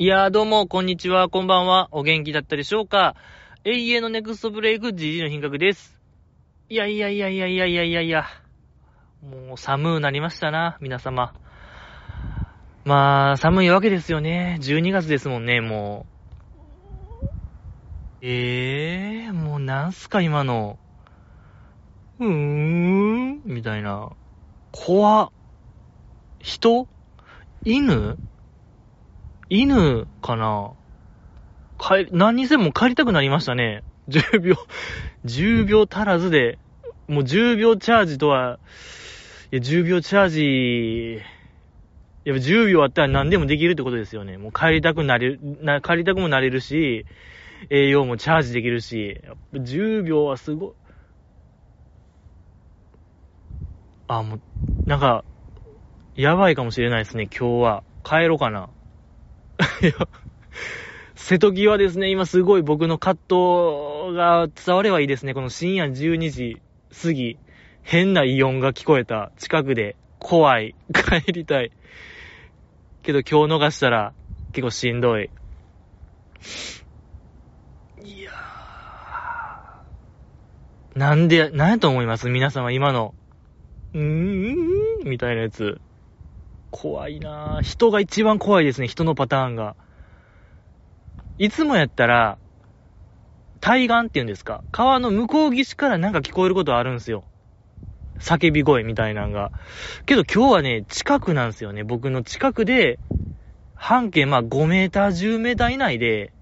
[0.00, 1.88] いやーどうも、こんにちは、こんばんは。
[1.90, 3.16] お元気だったでしょうか
[3.64, 6.00] 永遠のネクストブレイク GG の品格です。
[6.68, 8.24] いやいやいやいやいやいやいやいや。
[9.20, 11.34] もう寒うなりましたな、皆様。
[12.84, 14.58] まあ、寒いわけですよね。
[14.60, 16.06] 12月ですもんね、も
[18.22, 18.24] う。
[18.24, 20.78] ええー、もうなんすか今の。
[22.20, 24.10] うーん、みたいな。
[24.70, 25.30] 怖っ。
[26.38, 26.86] 人？
[27.64, 28.16] 犬？
[29.50, 30.72] 犬かな？
[31.78, 33.82] 帰り、何にせも帰りたくなりましたね。
[34.08, 34.56] 10秒、
[35.24, 36.58] 10秒足らずで、
[37.08, 38.58] もう10秒チャージとは、
[39.50, 41.22] いや、10秒チャージ、
[42.24, 44.36] やっぱ10秒あったら何でもできるってことですよね。
[44.36, 47.06] もう帰りたくなれる、な、帰りたくもなれるし、
[47.70, 50.72] 栄養もチャージできるし、やっぱ10秒はすごい。
[54.08, 54.40] あ、もう、
[54.86, 55.24] なんか、
[56.16, 57.84] やばいかもしれないですね、今日は。
[58.04, 58.68] 帰ろうかな。
[59.82, 59.92] や、
[61.14, 62.10] 瀬戸際ですね。
[62.10, 65.34] 今すごい僕の葛藤が伝わればいいですね。
[65.34, 66.60] この深夜12時
[67.02, 67.38] 過ぎ、
[67.82, 71.70] 変なイオンが聞こえた近くで、怖い、帰りたい。
[73.02, 74.12] けど今日逃したら
[74.52, 75.30] 結構しんどい。
[78.04, 80.98] いやー。
[80.98, 82.28] なんで、なんやと思います？
[82.28, 83.14] 皆様今の。
[83.94, 84.56] うーん、
[85.04, 85.80] みたいなやつ。
[86.70, 87.62] 怖いなぁ。
[87.62, 89.76] 人が一番怖いですね、人のパターンが。
[91.38, 92.38] いつもやったら、
[93.60, 97.24] 対岸っていうんですか川の向こう岸からなんか聞こえることあるんですよ。
[98.18, 99.52] 叫び声みたいなんが。
[100.06, 101.84] けど今日はね、近くなんですよね。
[101.84, 102.98] 僕の近くで、
[103.74, 106.32] 半径まあ5メーター、10メーター以内で、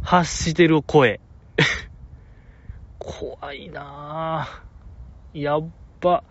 [0.00, 1.20] 発してる声。
[2.98, 5.40] 怖いなぁ。
[5.40, 5.68] やっ
[6.00, 6.22] ば。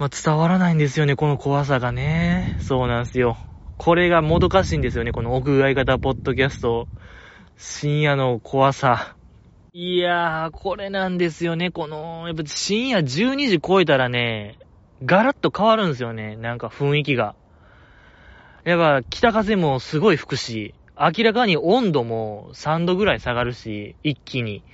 [0.00, 2.56] まあ、伝わらないんですよね、この怖さがね。
[2.58, 3.36] そうなんですよ。
[3.76, 6.88] これがもどかしいんですよね、この屋外型ポッドキャスト。
[7.58, 9.14] 深夜の怖さ。
[9.74, 14.58] いやー、これなんですよね、この、やっぱ深夜12時超えたらね、
[15.04, 17.34] ガラッと変わるんですよね、なんか雰囲気が。
[18.64, 24.64] やっぱ北風もすごい吹くし、明らかに温度も3度ぐらい下がるし、一気に。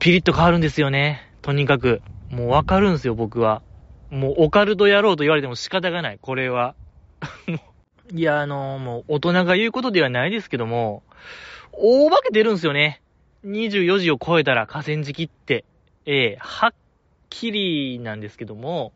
[0.00, 1.31] ピリッと変わるんですよね。
[1.42, 2.00] とにかく。
[2.30, 3.62] もうわかるんすよ、僕は。
[4.10, 6.74] もうオカルトやろうと言われても仕方がない、これは。
[8.14, 11.02] いや、あのもう大人が言うことではないですけども、
[11.72, 13.02] 大化け出るんすよね。
[13.44, 15.64] 24時を超えたら河川敷って。
[16.06, 16.74] ええはっ
[17.28, 18.92] きりなんですけども、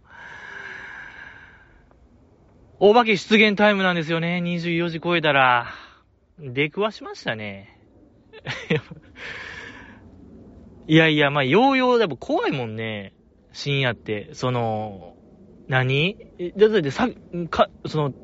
[2.79, 4.41] 大化け出現タイムなんですよね。
[4.45, 5.73] 24時超えたら。
[6.39, 7.81] 出くわしましたね。
[10.89, 13.13] いやいや、まあ、ようよう、やっぱ怖いもんね。
[13.53, 14.31] 深夜って。
[14.35, 15.17] その、
[15.67, 16.17] 何？
[16.57, 17.09] だってさ、
[17.51, 18.15] か、その、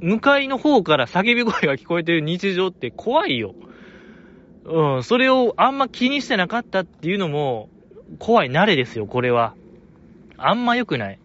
[0.00, 3.54] 向かいの方から叫び声が聞こえてる日常って怖いよ。
[4.64, 7.68] うん、それをあんま気にしてなかったっていうのも、
[8.18, 9.54] 怖い慣れですよ、これは。
[10.38, 11.18] あんま良くない。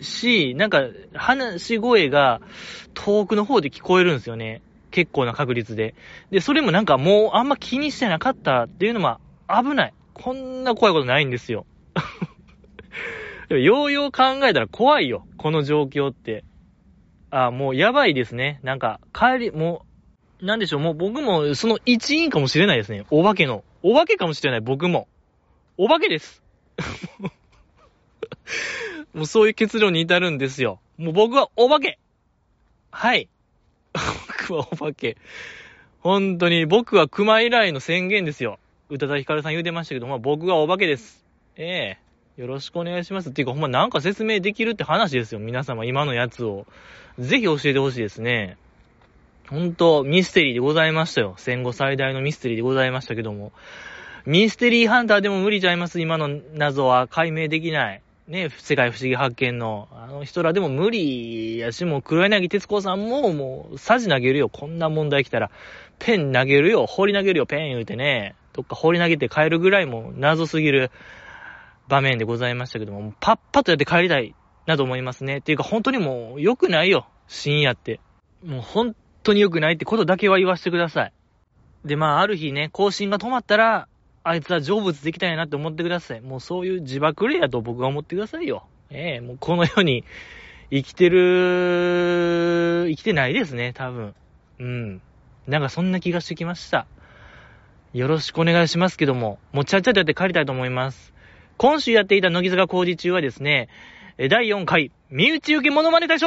[0.00, 0.82] し、なんか、
[1.14, 2.42] 話し声が
[2.92, 4.60] 遠くの方で聞こえるんですよね。
[4.90, 5.94] 結構な確率で。
[6.30, 9.94] で、それもなんかもうあんま気にしてなかったっていうのも危ない。
[10.14, 11.66] こんな怖いことないんですよ。
[13.48, 15.26] でもようよう考えたら怖いよ。
[15.36, 16.44] この状況って。
[17.30, 18.60] あ、もうやばいですね。
[18.62, 19.84] なんか、帰り、も
[20.40, 23.04] う、なんでしょう、もう僕もその一員かもしれないですね。
[23.10, 23.64] お化けの。
[23.82, 25.08] お化けかもしれない、僕も。
[25.76, 26.42] お化けです。
[29.14, 30.80] もうそういう結論に至るんですよ。
[30.96, 31.98] もう僕はお化け。
[32.90, 33.28] はい。
[34.28, 35.16] 僕はお化け。
[36.00, 38.58] 本当に、僕は熊以来の宣言ですよ。
[38.90, 41.24] 宇多田ヒカルさん言うてましたけど、まあ僕はお化けです。
[41.56, 43.30] ええよろしくお願いします。
[43.30, 45.38] っていうか、ほんまなんか説明できるって話ですよ。
[45.38, 46.66] 皆様、今のやつを。
[47.18, 48.56] ぜひ教えてほしいですね。
[49.48, 51.34] ほんと、ミステリーでございましたよ。
[51.36, 53.52] 戦後最大のミステリーでございましたけども。
[54.26, 56.00] ミステリーハンターでも無理ちゃいます。
[56.00, 58.00] 今の謎は解明できない。
[58.26, 64.48] ね、世界不思議発見の、あの人らでも無理やし、もう黒柳徹子さんももう、サジ投げるよ。
[64.48, 65.50] こんな問題来たら。
[66.00, 66.86] ペン投げるよ。
[66.86, 67.46] 放り投げるよ。
[67.46, 68.34] ペン言うてね。
[68.54, 70.90] どっか放り投げて帰るぐらいも謎すぎる
[71.88, 74.34] 場面でございましたけども、パッパッとやって帰りたい
[74.66, 75.38] なと思いますね。
[75.38, 77.06] っていうか本当にもう良くないよ。
[77.26, 78.00] 深夜って。
[78.44, 81.12] もう本当に良くないってことだけは言わせてください。
[81.84, 83.88] で、まあある日ね、更新が止まったら、
[84.22, 86.20] あいつは成仏できたんやなって思ってください。
[86.20, 88.66] もうそういう自爆霊やと僕は思ってくださいよ。
[88.90, 90.04] ええもうこの世に
[90.70, 94.14] 生きてる、生きてないですね、多分。
[94.58, 95.02] うん。
[95.46, 96.86] なんかそんな気がしてきました。
[97.94, 101.14] よろしくお願いしますけども、もうちゃちゃとやって帰りたいと思います。
[101.56, 103.68] 今週やっていた乃木坂工事中はですね、
[104.18, 106.26] 第4回、身内受けモノマネ大賞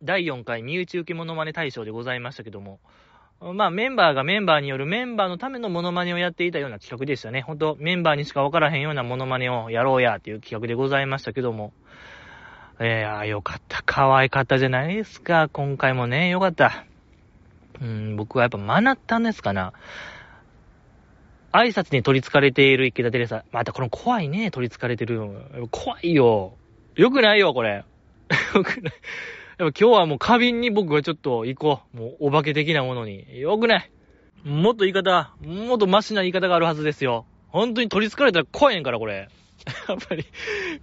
[0.00, 2.78] 第4回、身内受けモノマネ大賞でございましたけども、
[3.40, 7.40] まあメンバーがメンバーによるメンバーのためのモノマネをやっていたような企画でしたね。
[7.40, 11.72] ほんと、メンバーにしかわからへんようなモノマネをやろうやっていう企画でございましたけども。
[12.78, 13.82] えー、よかった。
[13.84, 15.48] 可愛かったじゃないですか。
[15.52, 16.84] 今回もね、よかった。
[17.82, 19.72] うん、僕はやっぱ学ったんですかな。
[21.52, 23.44] 挨拶に取り憑かれている池田テレサ。
[23.50, 25.20] またこの怖いね、取り憑かれてる。
[25.70, 26.54] 怖いよ。
[26.94, 27.84] よくないよ、これ。
[28.54, 28.92] よくない。
[29.58, 31.96] やっぱ今日はもう花瓶に僕はちょっと行こう。
[31.96, 33.26] もうお化け的なものに。
[33.38, 33.90] よくない。
[34.44, 37.26] もっと言い方、もっとマシな言い方があるはずですよ。
[37.48, 39.28] 本当に取り憑かれたら怖いんから、これ。
[39.88, 40.24] やっぱり、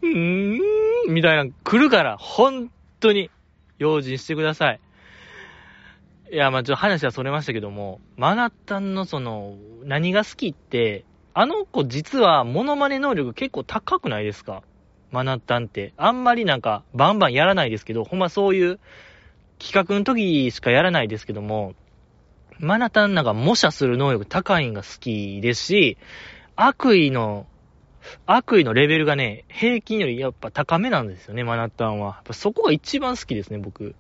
[0.01, 3.30] うーん、みたいな、来るから、本当に、
[3.80, 4.80] 用心してください。
[6.31, 14.63] いや、まあちょっと話はそれましたけども、マナッタンのその、何が好きって、あの子実はモノマネ能力結構高くないですか？
[15.11, 15.93] マナッタンって。
[15.97, 18.79] あんまりなんか、バンバンやらないですけど、ほんまそういう
[19.57, 21.73] 企画の時しかやらないですけども、
[22.59, 25.97] マナタンなんか模写する能力高いんが好きですし、
[26.55, 27.47] 悪意の、
[28.25, 32.07] 悪意のレベルがね、平均よりやっぱ高めなんですよね、マナタンは。
[32.07, 33.95] やっぱそこが一番好きですね、僕。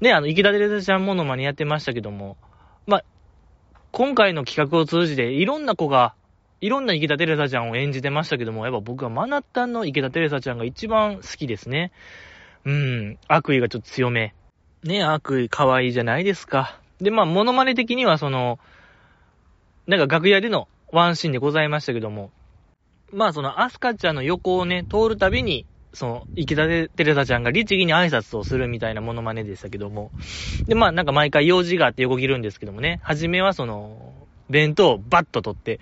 [0.00, 2.36] ね、あの、池田デレザちゃんモノマネやってましたけども、
[2.86, 3.04] まあ、
[3.92, 6.14] 今回の企画を通じて、いろんな子が、
[6.60, 11.92] いろんな池田テレサちゃんを演じてましたけども、やっぱ僕はマナッタンの池田テレサちゃんが一番好きですね。
[12.64, 14.34] うん、悪意がちょっと強め。
[14.82, 16.78] ね、悪意可愛いじゃないですか。
[17.00, 18.58] で、まあ、モノマネ的にはその、
[19.86, 22.30] なんか楽屋でのワンシーンでございましたけども、
[23.12, 30.12] まあそのアスカちゃんの横をね、通るたびに、その、池田でテレサちゃんが律儀に挨拶をするみたいなモノマネでしたけども。
[30.66, 33.00] で、まあなんか毎回用事があって横切るんですけどもね。
[33.02, 34.12] はじめはその、
[34.50, 35.80] 弁当をバッと取って、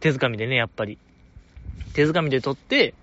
[0.00, 0.98] 手づかみでね、やっぱり。
[1.94, 2.94] 手づかみで取って、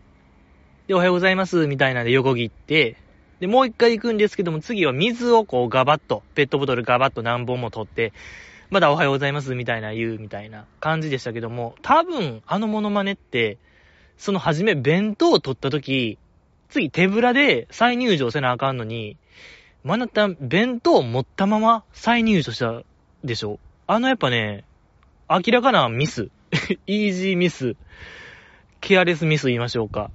[0.87, 2.97] で、おはようございます、みたいなんで横切って、
[3.39, 8.11] で、もう一回行くんですけども、次は水をこうガバッと、ペットボトルガバッと何本も取って、
[8.69, 13.57] まだおはようございます、みたいな言う、みたいな感じでしたけども、多分、あのモノマネって、
[14.17, 16.17] その初め弁当を取った時、
[16.69, 19.17] 次手ぶらで再入場せなあかんのに、
[19.83, 22.83] まなた弁当持ったまま再入場した
[23.23, 24.65] でしょあのやっぱね、
[25.29, 26.29] 明らかなミス。
[26.87, 27.75] イージーミス。
[28.81, 30.11] ケアレスミス言いましょうか。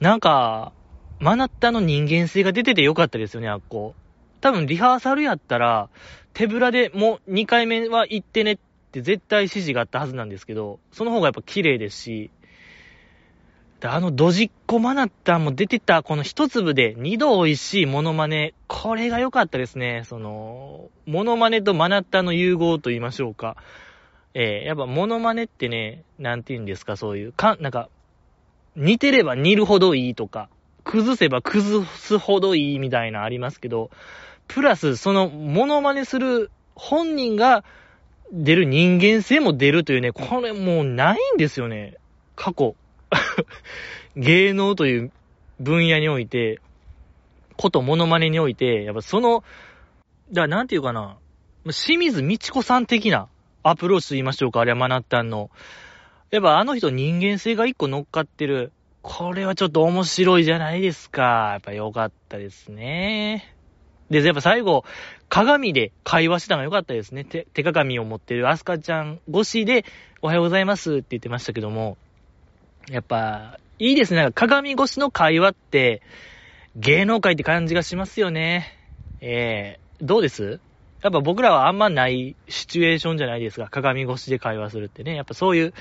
[0.00, 0.72] なんか、
[1.20, 3.94] マナッタの人間性が出ててよかったですよね、あっこ。
[4.40, 5.88] 多分リハーサルやったら、
[6.32, 8.58] 手ぶらでもう2回目は行ってねっ
[8.90, 12.30] て絶対指示があったはずなんですけど、その方がやっぱ綺麗ですし、
[13.86, 20.04] あのドジっ子マナッタも出てたこの一粒で二度美味しいモノマネ、これが良かったですね。
[20.06, 23.56] その、モノマネとマナッタの融合と言いましょうか。
[24.32, 27.88] えー、やっぱモノマネってね、なんて言うんですか、そういう、か、なんか、
[28.74, 30.48] 似てれば似るほどいいとか、
[30.82, 33.90] 崩せば崩すほどいいみたいなありますけど、
[34.48, 37.64] プラス、その、モノマネする本人が
[38.32, 41.96] 出る人間性も出るというね、これもうないんですよね。
[42.34, 42.76] 過去。
[44.16, 45.12] 芸能という
[45.60, 46.60] 分野において、
[47.56, 49.44] ことモノマネにおいて、やっぱその、
[50.30, 51.16] だからなんていうかな、
[51.64, 53.28] 清水美智子さん的な
[53.62, 55.50] アプローチと言いましょうか、あれはマナッタンの。
[56.30, 58.72] やっぱあの人人間性が一個乗っかってる。
[59.02, 61.50] これはちょっと面白いじゃないですか。
[61.52, 63.54] やっぱ良かったですね。
[64.10, 64.84] で、やっぱ最後、
[65.28, 67.24] 鏡で会話したのが良かったですね。
[67.24, 69.84] 手、手鏡を持ってるアスカちゃん越しで、
[70.22, 71.96] おはようございますって言ってましたけども、
[72.90, 74.30] やっぱ、いいですね。
[74.32, 76.02] 鏡越しの会話って、
[76.76, 78.66] 芸能界って感じがしますよね。
[79.20, 80.60] えー、どうです？
[81.02, 83.68] やっぱ僕らはあんまないシチュエーションじゃないですか。
[83.68, 85.14] 鏡越しで会話するってね。
[85.14, 85.74] やっぱそういう、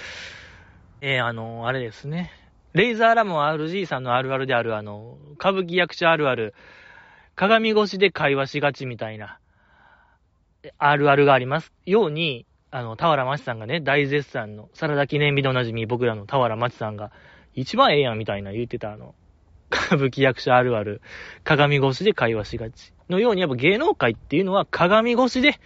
[1.01, 2.31] えー、あの、あれですね。
[2.73, 6.53] レイザーラモン RG さんのあるあるである、あの、歌舞伎役者あるある、
[7.35, 9.39] 鏡越しで会話しがちみたいな、
[10.77, 17.11] あるあるがありますように、あの、田原町さんがね、大絶賛の、サラダ記念日でおなじみ、僕らの田原町さんが、
[17.53, 19.13] 一番ええやんみたいな言ってたあの、
[19.71, 20.99] 歌舞伎役者あるある、
[21.43, 22.91] 鏡越しで会話しがち。
[23.09, 25.59] のように、やっぱ芸能界っていうのは鏡越しで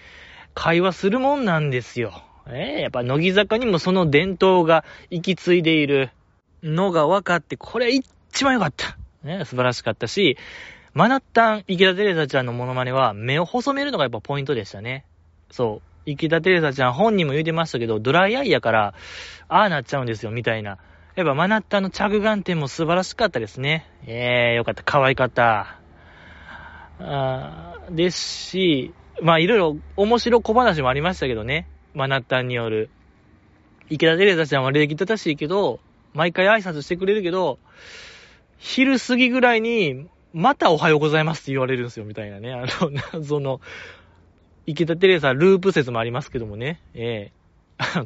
[0.54, 2.12] 会話するもんなんですよ。
[2.50, 6.10] ええー、やっぱ乃木坂にもその伝統が行き継いでいる
[6.62, 8.98] のが分かって、これ一番良かった。
[9.24, 10.36] ね、素晴らしかったし、
[10.94, 15.06] マナッタン、池田テレサちゃんのモノマネは目を細めるのがやっぱポイントでしたね。
[15.50, 15.97] そう。
[16.08, 18.94] 池田テレサちゃん本人も言うてましたけど、ドライアイやから、
[19.50, 20.78] ああなっちゃうんですよ、みたいな。
[21.16, 23.90] やっぱマナッタの着眼点も素晴らしかったですね。
[24.06, 24.84] ええー、よかった。
[24.84, 25.80] 可愛かった。
[27.00, 31.68] あですし、まあいろいろ面白小話もありましたけどね。
[31.94, 32.90] マナッタによる。
[33.90, 35.82] 池田テレサちゃんは礼儀正しいけど、
[36.14, 37.60] 毎回挨拶してくれるけど、
[38.58, 42.54] 昼過ぎぐらいに、またおはようございますって言われるんですよ、みたいなね。
[42.54, 43.60] あの、謎の、
[44.68, 46.82] 池田テレサループ説もありますけどもね。
[46.94, 47.38] ええ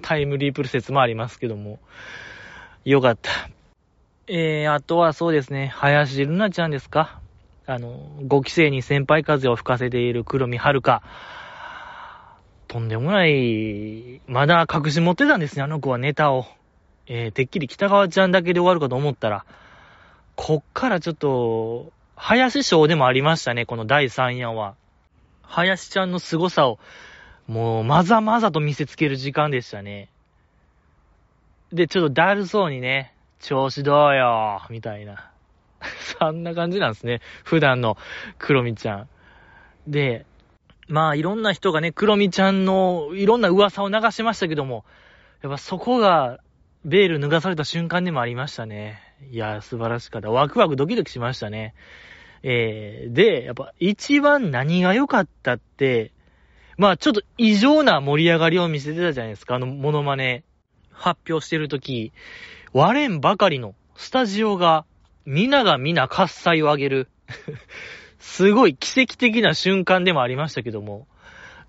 [0.02, 1.80] タイムリープ説もありますけども。
[2.86, 3.32] よかった。
[4.28, 7.20] えー、あとはそうですね、林瑠奈ちゃんですか。
[7.66, 11.02] あの、5期生に先輩風を吹かせている黒見遥。
[12.68, 16.46] とんでもない、まだ隠し持ってたんですね、あの子はネタを。
[17.08, 19.46] えー、てっきり北川ちゃんだけで終わるかと思ったら、
[20.36, 24.76] こっからちょっと、林賞でもありましたね、この第3夜は。
[25.52, 26.80] 林ちゃんの凄さを、
[27.48, 30.10] もう、まざまざと見せつける時間でしたね。
[31.74, 35.30] で、ちょっとだるそうにね、調子どうよ、みたいな。
[36.20, 37.22] そんな感じなんですね。
[37.44, 37.98] 普段の
[38.38, 39.10] 黒みちゃん。
[39.88, 40.26] で、
[40.88, 44.86] まあいろんな人がね、黒みちゃんのいろんな噂を流しましたけども、
[45.42, 46.40] やっぱそこが
[46.86, 49.02] ベール脱がされた瞬間でもありましたね。
[49.32, 50.30] いや、素晴らしかった。
[50.30, 51.74] ワクワクドキドキしましたね。
[52.44, 56.12] えー、で、やっぱ一番何が良かったって、
[56.78, 60.44] まあちょっと異常な盛り上がりを見せてたじゃないですか、あのモノマネ
[60.92, 62.12] 発表してるとき、
[62.74, 64.86] 割れんばかりのスタジオが、
[65.26, 67.08] 皆が皆喝采を上げる。
[68.20, 71.08] すごい奇跡的な瞬間でもありましたけども。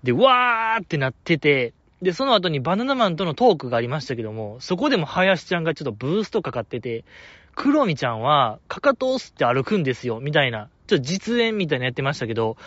[0.03, 7.05] で、わーってなってて、で、その後にバナナマンとのトークがありましたけども、そこでも林ちゃんがちょっとブーストかかってて、
[7.55, 12.57] クロミちゃんは、かかとを吸って歩くんですよ、みたいな、ちょっと実演みたいなやってましたけど、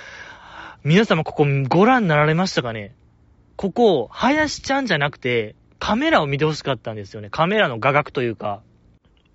[0.84, 2.94] 皆様ここご覧になられましたかね？
[3.56, 7.30] ここ、林ちゃんじゃなくて、カメラを見てほしかったんですよね。
[7.30, 8.62] カメラの画角というか、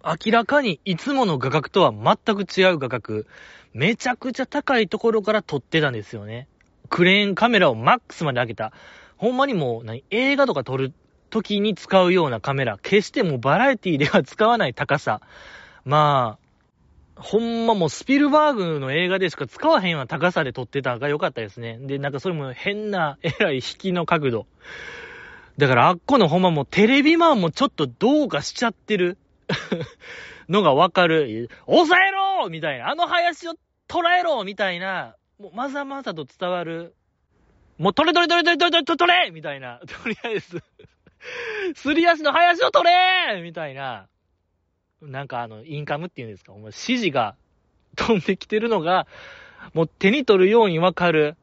[0.04, 3.26] 明らかにいつもの画角とは全く違う画角、
[3.74, 6.48] めちゃくちゃ高いところから撮ってたんですよね。
[6.90, 8.74] クレーンカメラをマックスまで上げた。
[9.18, 10.94] ほんまにもう、何、映画とか撮る
[11.32, 15.22] 時に使うようなカメラ、決してもうバラエティでは使わない高さ。
[15.84, 16.42] まあ、
[17.22, 21.78] ほんまもうスピルバーグの映画でしか使わへんような高さで撮ってたが良かったですね。
[21.82, 24.46] で、なんかそれも変な、えらい引きの角度。
[25.58, 29.18] だからあっこのほんまもうテレビマンもちょっとどうかしちゃってる
[30.50, 31.50] のがわかる。
[31.66, 32.90] 抑えろみたいな。
[32.90, 33.54] あの林を
[33.88, 36.96] 捉えろみたいな、もうまざまざと伝わる。
[37.78, 39.80] もう取れ取れ取れ取れ取れ取れ取れみたいな。
[39.80, 40.64] とりあえず
[41.76, 44.08] すり足の林を取れみたいな。
[45.02, 47.36] なんかあの、インカムっていうんですか、もう指示が
[47.96, 49.08] 飛んできてるのが、
[49.74, 51.36] もう手に取るようにわかる。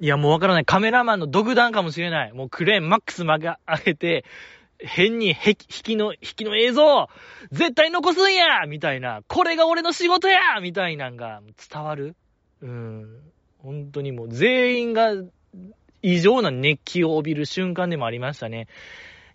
[0.00, 0.64] いや、もうわからない。
[0.64, 2.32] カメラマンの独断かもしれない。
[2.32, 4.24] もうクレーンマックス曲げ上げて、
[4.78, 7.08] 変に引きの、引きの映像、
[7.52, 9.22] 絶対残すんやみたいな。
[9.28, 12.16] これが俺の仕事やみたいなんが伝わる？
[12.60, 13.20] うん。
[13.58, 15.12] 本当にもう全員が
[16.04, 18.68] 異常な熱気を帯びる瞬間でもありましたね。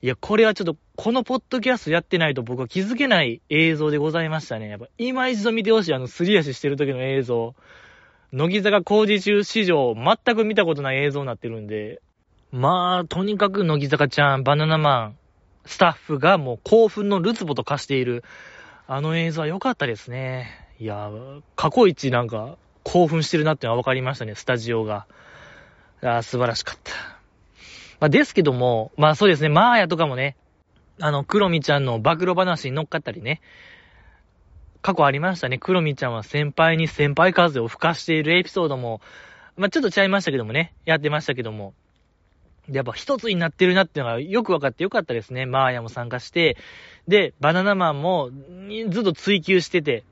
[0.04, 4.70] いや、これはちょっと、このポッドキャストやってないと僕は気づけない映像でございましたね。
[4.70, 7.56] やっぱ、今一度見てほしい、あの、すり足してる時の映像。
[8.32, 12.02] 乃木坂工事中史上、全く見たことない映像になってるんで。
[12.52, 15.18] まあ、とにかく乃木坂ちゃん、バナナマン、
[15.66, 18.24] スタッフがもう興奮のルツボと化している。
[18.86, 20.48] あの映像は良かったですね。
[20.80, 21.10] いや、
[21.56, 25.08] 過去一なんか興奮してるなってのは分かりましたね、スタジオが。
[26.02, 26.94] あ素晴らしかった。
[28.00, 30.38] まあ、ですけども、まあそうですね、マーヤとかもね、
[31.02, 33.42] あの、クロミちゃんの暴露話に乗っかったりね、
[34.82, 35.58] 過去ありましたね。
[35.58, 39.02] クロミちゃんは先輩に先輩風を吹かしているエピソードも、
[39.58, 41.74] まあ、ちょっとちゃいましたけどもね、やってましたけども、
[42.70, 45.46] やっぱ一つになってるなっていうのがよく分かってよかったですね。
[45.46, 46.56] マーヤも参加して、
[47.08, 48.30] で、バナナマンも
[48.90, 50.04] ずっと追求してて、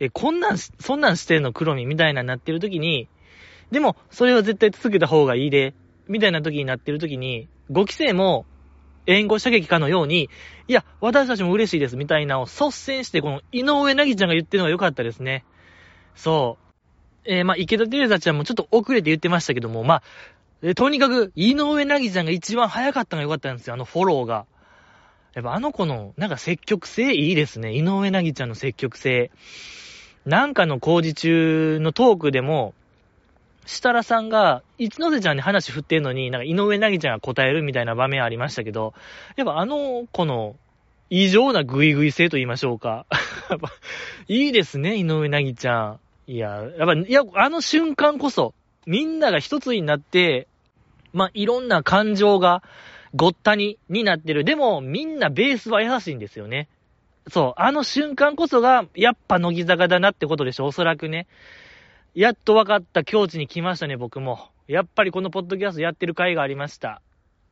[0.00, 1.52] え、こんなん、そんなんしてんの？
[1.52, 3.08] クロミみたいなになってる時に、
[3.70, 5.74] でも、それは絶対続けた方がいいで、
[6.08, 8.46] みたいな時になってる時に、5期生も、
[9.06, 10.28] 援護射撃かのように、
[10.68, 15.44] いや、私たちも嬉しいです、みたいなを率先して、この井上なぎちゃんが言ってるのが良かったですね。
[16.14, 16.68] そう。
[17.24, 20.02] えー、まあ、池田テレザちゃんもちょっと遅れて言ってましたけども、まあ、
[20.62, 24.46] え、とにかく、井上なぎちゃんが一番早かったのが良かったんですよ、あのフォローが。
[25.34, 27.74] やっぱあの子の、なんか積極性いいですね。
[27.74, 29.30] 井上なぎちゃんの積極性。
[30.26, 32.74] なんかの工事中のトークでも、
[33.68, 38.94] 設楽さんが、一ノ瀬ちゃんに話振ってんのに、なんか井上なぎちゃんが答えるみたいな場面ありましたけど、
[39.36, 40.56] やっぱあの子の
[41.10, 43.04] 異常なグイグイ性と言いましょうか。
[44.26, 46.00] いいですね、井上なぎちゃん。
[46.26, 48.54] いや、やっぱ、いや、あの瞬間こそ、
[48.86, 50.48] みんなが一つになって、
[51.12, 52.62] まあ、いろんな感情が
[53.14, 54.44] ごったに、になってる。
[54.44, 56.68] でも、みんなベースは優しいんですよね。
[57.30, 61.26] そう、あの瞬間こそが、やっぱ乃木坂だなってことでしょ、おそらくね。
[62.14, 64.50] やっと分かった境地に来ましたね、僕も。
[64.66, 67.00] やっぱりこのポッドキャストやってる回がありました。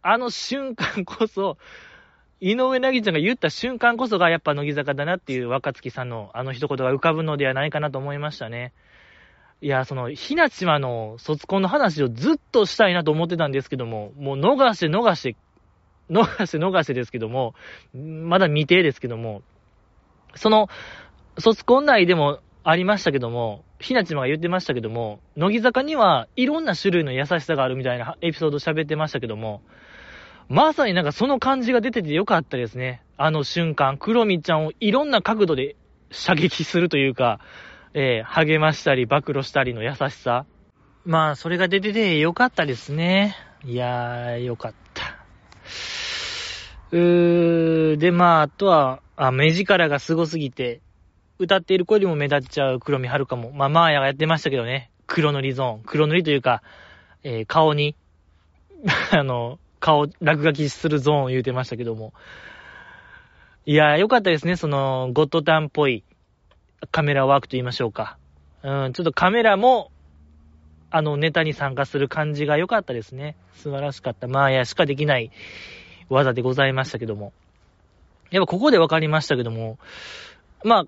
[0.02, 1.56] あの瞬間こそ、
[2.40, 8.72] 井上なぎちゃんが言った瞬間こそがやっぱ乃木坂だなっていう若月さんのあの一言が浮かぶのではないかなと思いましたね。
[9.62, 15.36] いや、その、ひなちまの卒コンの話をずっとしたいなと思ってたんですけども、もう逃して逃して、
[16.10, 17.54] 逃して逃してですけども、
[17.94, 19.42] まだ未定ですけども、
[20.34, 20.68] その、
[21.38, 29.62] 卒コン内でもありましたけども、ひなちまが言ってましたけども、乃木坂にはいろんな種類の優しさがあるみたいなエピソード喋ってましたけども、
[30.48, 33.04] まさになんかその感じが出ててよかったですね。
[33.16, 35.76] あの瞬間、クロミちゃんをいろんな角度で
[36.10, 37.38] 射撃するというか、
[37.94, 40.44] えー、励ましたり、暴露したりの優しさ。
[41.04, 43.36] まあ、それが出ててよかったですね。
[43.64, 45.24] いやー、よかった。
[46.90, 50.80] うー、で、まあ、あとは、あ、目力が凄すぎて、
[51.38, 54.90] 歌っている子よりも目立っちゃう黒見遥も、まあ、マーヤがやってましたけどね。
[55.06, 55.82] 黒塗りゾーン。
[55.84, 56.62] 黒塗りというか、
[57.22, 57.94] えー、顔に、
[59.12, 62.12] あの、顔、落書きするゾーンを言うてましたけども。
[63.66, 64.56] いやー、よかったですね。
[64.56, 66.04] その、ゴッドタンっぽい、
[66.90, 68.16] カメラワークと言いましょうか。
[68.62, 69.90] うん、ちょっとカメラも、
[70.90, 73.36] あの、ネタに参加する感じが良かったですね。
[73.52, 74.28] 素晴らしかった。
[74.28, 75.30] まあ、やしかできない
[76.08, 77.32] 技でございましたけども。
[78.30, 79.78] やっぱここで分かりましたけども、
[80.64, 80.86] まあ、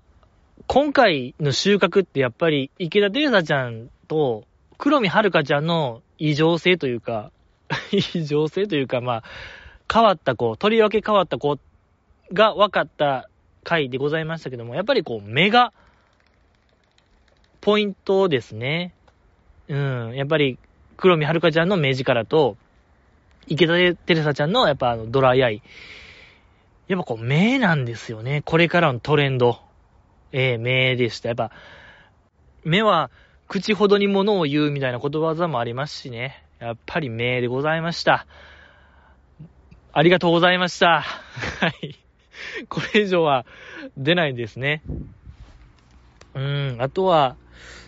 [0.67, 4.45] 今回の収穫ってやっぱり池田デーサちゃんと
[4.79, 7.31] 黒見遥ちゃんの異常性というか、
[7.91, 9.23] 異常性というか、まあ、
[9.91, 11.57] 変わった子、とりわけ変わった子
[12.31, 13.29] が分かった
[13.63, 15.73] 回でございましたけども、やっぱりこう、目が、
[17.61, 18.93] ポイントですね。
[19.67, 20.15] うん。
[20.15, 20.57] やっぱり、
[20.95, 22.55] 黒見遥ちゃんの目力と、
[23.47, 25.61] 池田テレサちゃんのやっぱあのドライアイ。
[26.87, 28.41] やっぱこう目なんですよね。
[28.45, 29.59] これからのトレンド。
[30.31, 31.29] ええー、目でした。
[31.29, 31.51] やっぱ、
[32.63, 33.09] 目は
[33.47, 36.43] 口ほどに物を言うみたいなことわざもありますしね。
[36.59, 38.27] やっぱり目でございました。
[39.91, 41.01] ありがとうございました。
[41.61, 41.95] はい。
[42.67, 43.45] これ以上は
[43.97, 44.83] 出ないんですね。
[46.35, 47.37] うん、あとは、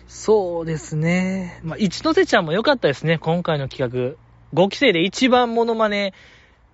[0.08, 1.60] そうですね。
[1.62, 4.16] まあ、一ノ瀬ちゃんも良かったですね、今回の企画。
[4.54, 6.12] 5期生で一番モノマネ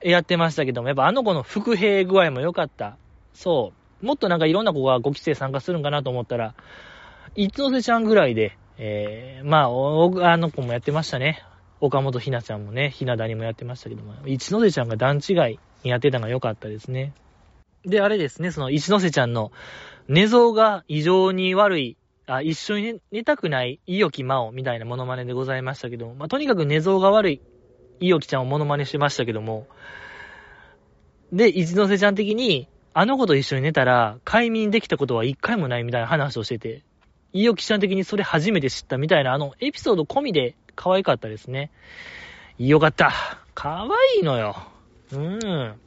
[0.02, 2.96] やってましたけども、やっぱあの子の伏兵具合も良かった。
[3.34, 3.77] そう。
[4.02, 6.54] もっとなんかいろんな子が5期生参加するんかなと思ったら、
[7.34, 11.42] 一ノ瀬ちゃんぐらいで、えー、まあ、あの子もやってましたね。
[11.80, 17.12] 岡本ひなちゃんもね、ひなだにもやってましたけども、一ノ瀬ちゃんが段違いにやってたのが良かったですね。
[17.84, 19.52] で、あれですね、その一ノ瀬ちゃんの
[20.08, 27.40] 寝相が異常に悪い、あ、一緒に寝たくないいよきまおみたいなモノマネでございましたけども、まあ、とにかく寝相が悪い
[28.00, 29.66] いよきちゃんをモノマネしましたけども、
[31.32, 32.68] で、一ノ瀬ちゃん的に、
[33.00, 36.82] あの子と一緒に寝たら、快眠できたことは一回もないみたいな話をしてて、
[37.32, 41.70] いよきちゃん的にそれ初めて知ったみたいな、あのエピソード込みで可愛かったですね。
[42.58, 43.12] よかった。
[43.54, 44.56] 可愛いのよ。
[45.12, 45.80] うーん。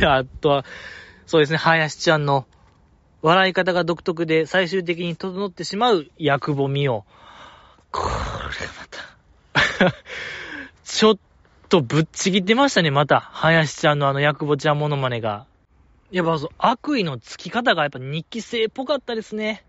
[0.08, 0.64] あとは、
[1.26, 2.46] そうですね、林ちゃんの
[3.20, 7.04] 笑い方が独特で最終的に整ってしまう役ぼみを。
[7.90, 9.94] これまた
[10.84, 11.18] ちょっ
[11.74, 13.18] とぶっちぎってましたね、また。
[13.18, 15.44] 林ちゃんのあの役ぼちゃんモノマネが。
[16.12, 19.64] やっぱそう、悪意のつき方がやっぱ日記性っぽかったですね。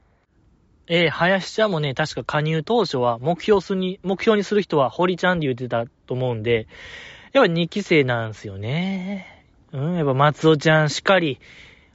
[0.85, 6.67] えー、林ちゃんもね、確か加入当初は目標すに、目標にする人は堀ちゃんで言ってたと思うんで、
[7.33, 9.25] やっぱ2期生なんすよね。
[9.71, 11.39] うん、やっぱ松尾ちゃんしかり、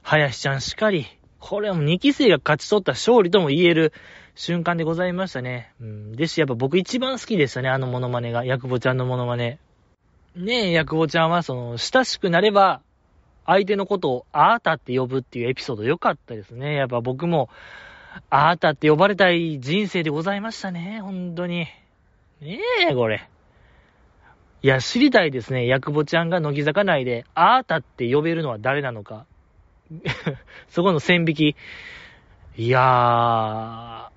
[0.01, 1.05] 林ちゃんしかり、
[1.39, 3.93] これはもう2期生が勝ち取った勝利とも言える
[4.35, 5.71] 瞬間でございましたね。
[5.79, 6.11] うん。
[6.11, 8.43] ですし、やっぱ僕一番好きでしたね、あのモノマネが。
[8.43, 9.57] ヤクボちゃんのモノマネ。
[10.35, 12.81] ねえ、ヤクボちゃんは、その、親しくなれば、
[13.45, 16.75] 相手のことをあーたって呼ぶっていうエピソード良かったですね。
[16.75, 17.49] やっぱ僕も、
[18.29, 20.99] あーたって呼ばれたい人生でございましたね。
[21.01, 21.67] 本当に。
[22.39, 23.27] ねえ、これ。
[24.63, 25.65] いや、知りたいですね。
[25.65, 29.25] ヤクボちゃんが乃木坂内で、あーたって呼べるのは誰なのか。
[30.69, 31.55] そこの線引き。
[32.57, 34.11] いやー。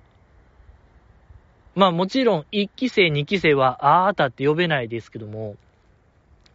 [1.75, 5.57] まあもちろん、1期生、2期生は、あーたって呼べないですけども、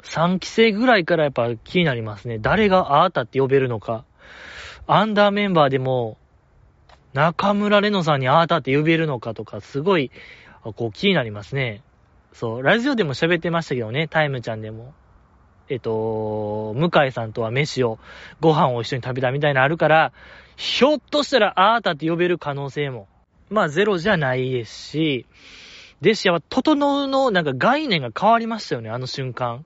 [0.03, 2.39] 3期生ぐらいからやっぱ気になりますね。
[2.39, 4.05] 誰があーたって呼べるのか。
[4.87, 6.17] アンダーメンバーでも、
[7.13, 10.11] 中村レノさんにあーたって呼べるのかとか、すごい、
[10.63, 11.83] こう気になりますね。
[12.33, 14.95] そう、ラジオでも喋ってましたけどね、タイムちゃんでも。
[15.69, 17.99] えっと、向井さんとは飯を、
[18.41, 20.13] ご飯を一緒に食べたみたいなのあるから、
[20.57, 23.09] ひょっとしたらあーたって呼べる可能性も、
[23.49, 25.27] まあゼロじゃないですし、
[26.01, 29.65] ですし、やっぱ、整うのなんか概念が変わりましたよね、あの瞬間。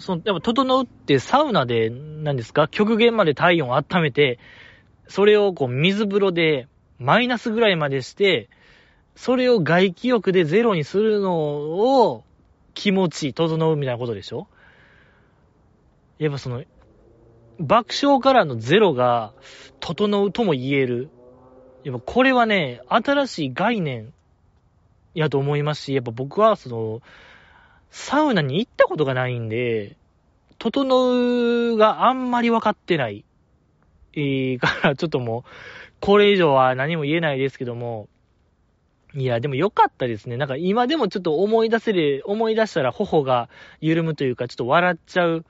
[0.00, 4.38] その、やっぱ、整うってサウナで、何ですか極限まで体温を温めて、
[5.08, 8.48] それをこう、水風呂で、マイナスぐらいまでして、
[9.16, 12.24] それを外気浴でゼロにするのを
[12.74, 14.48] 気持ちいい、整うみたいなことでしょ？
[16.18, 16.62] やっぱその、
[17.58, 19.32] 爆笑からのゼロが
[19.80, 21.10] 整うとも言える。
[21.84, 24.12] やっぱこれはね、新しい概念
[25.14, 27.02] やと思いますし、やっぱ僕はその、
[27.90, 29.96] サウナに行ったことがないんで、
[30.58, 33.24] 整うがあんまり分かってない。
[34.14, 35.50] えー、 からちょっともう、
[36.00, 38.08] これ以上は何も言えないですけども、
[39.14, 40.36] いや、でも良かったですね。
[40.36, 43.48] なんか今でもちょっと思い出せる、思い出したら頬が
[43.80, 45.44] 緩むというか、ちょっと笑っちゃう。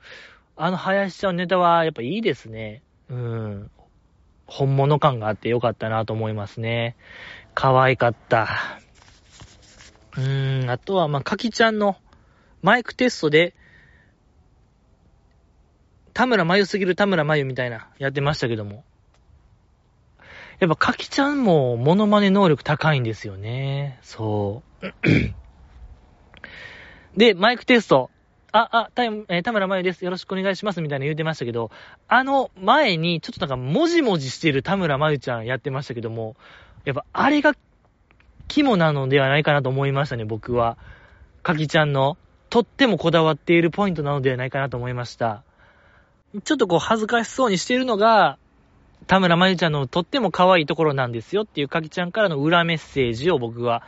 [0.55, 2.81] あの林ちゃんネタはやっぱいいですね。
[3.09, 3.71] うん。
[4.47, 6.95] 本物感があって良かったなと思いますね。
[7.53, 8.79] 可愛かった。
[10.17, 11.95] うーん、あとは、まあ、かきちゃんの
[12.61, 13.53] マイクテストで、
[16.13, 18.83] 田村まゆすぎる田村まゆみたいな、やってましたけども。
[20.59, 23.97] やっぱ、かきちゃんも、モノマネ能力高いんですよね。
[24.03, 24.87] そう。
[27.17, 28.11] で、マイクテスト。
[28.51, 30.03] あ、あ、た、えー、田村まゆです。
[30.03, 30.81] よろしくお願いします。
[30.81, 31.71] みたいな言うてましたけど、
[32.07, 36.35] あの前に、ちょっとなんか、もじもじしてる田村まゆちゃんやってましたけども、
[36.83, 37.55] やっぱ、あれが、
[38.47, 40.77] 肝なのではないかなと思いましたね、僕は。
[41.43, 42.17] かきちゃんの、
[42.51, 45.41] とってもこだわっているポイントなのではないかなと思いました。
[46.43, 48.37] ちょっとこう、恥ずかしそうにしているのが、
[49.07, 53.83] 田村まゆちゃんのとっても可愛いところなんですよっていうかきちゃんからの裏メッセージを僕は、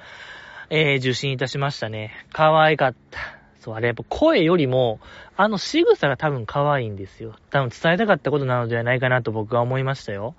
[0.69, 2.13] えー、受信いたしましたね。
[2.31, 3.19] 可愛かった。
[3.59, 5.01] そう、あれやっぱ声よりも、
[5.35, 7.35] あの仕草が多分可愛いんですよ。
[7.49, 10.35] 多分伝えたかったことなのではないかなと僕は思いましたよ。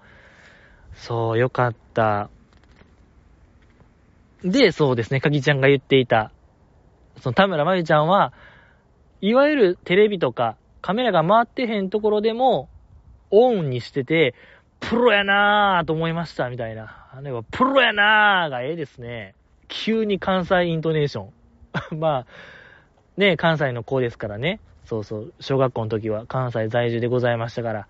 [0.94, 2.30] そう、よかった。
[4.42, 6.30] で、そうですね、かぎちゃんが言っていた、
[7.20, 8.32] その田村まゆちゃんは、
[9.20, 12.68] いわゆるテレビとかカメラが回ってへんところでも、
[13.30, 14.34] オンにしてて、
[14.80, 17.08] プロやなぁと思いました、みたいな。
[17.10, 19.34] あれは、プロやなぁがええですね。
[19.68, 21.28] 急に関西イントネーショ
[21.94, 21.98] ン。
[21.98, 22.26] まあ、
[23.16, 24.60] ね、関西の子ですからね。
[24.84, 27.88] そうそう、小学校の時は関西在住でございましたから。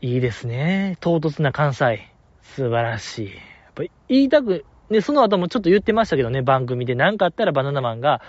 [0.00, 0.96] いいですね。
[1.00, 2.08] 唐突な関西。
[2.42, 3.26] 素晴らしい。
[3.26, 3.34] やっ
[3.74, 6.94] ぱ言いたく、ね、その後もちょっと言ってましたけどね、番組で。
[6.94, 8.22] なんかあったらバナナマンが、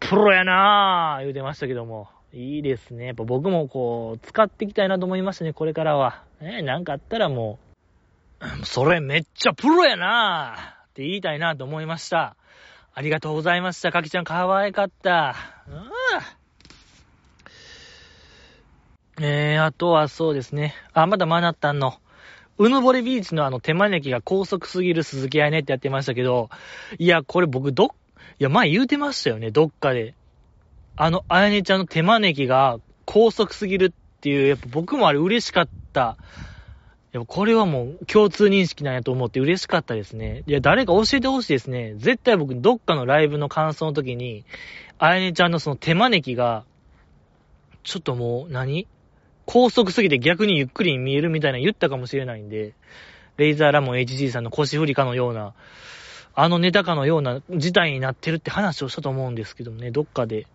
[0.00, 2.08] プロやなぁ言うてましたけども。
[2.32, 3.06] いいですね。
[3.06, 6.22] やっぱ僕もこう、使っていきたいなと思いましたね、これからは。
[6.40, 7.58] ね、なんかあったらも
[8.62, 12.36] う、それめっちゃプロやなぁって言いたいなと思いました。
[12.94, 13.92] ありがとうございました。
[13.92, 15.34] かきちゃん可愛かった。
[15.68, 15.70] う
[19.22, 19.24] ん。
[19.24, 20.74] えー、あとはそうですね。
[20.92, 21.94] あ、まだマナッタンの、
[22.58, 26.48] うぬぼれビーチのあの手招きが高速すぎる鈴木愛ねってやってましたけど、
[26.98, 27.88] いや、これ僕どっ、
[28.38, 30.14] いや、前言うてましたよね、どっかで。
[30.96, 36.16] あの、あやねちゃんの手招きが高速すぎるっていう、やっぱ僕もあれ嬉しかった。
[37.12, 40.42] でもこれはもう共通認識なんやと思って嬉しかったですね。
[40.46, 41.94] いや、誰か教えてほしいですね。
[41.96, 44.44] 絶対僕どっかのライブの感想の時に、
[44.98, 46.64] あやねちゃんのその手招きが、
[47.84, 48.86] ちょっともう何、
[49.46, 52.74] 高速すぎて逆にゆっくりに見えるみたいな言ったかもしれないんで、
[53.36, 55.54] レイザーラモン HG さんの腰振りかのような、
[56.34, 60.46] あのネタかのような事態になってるって話をしたと思うんですけどもね、どっかで。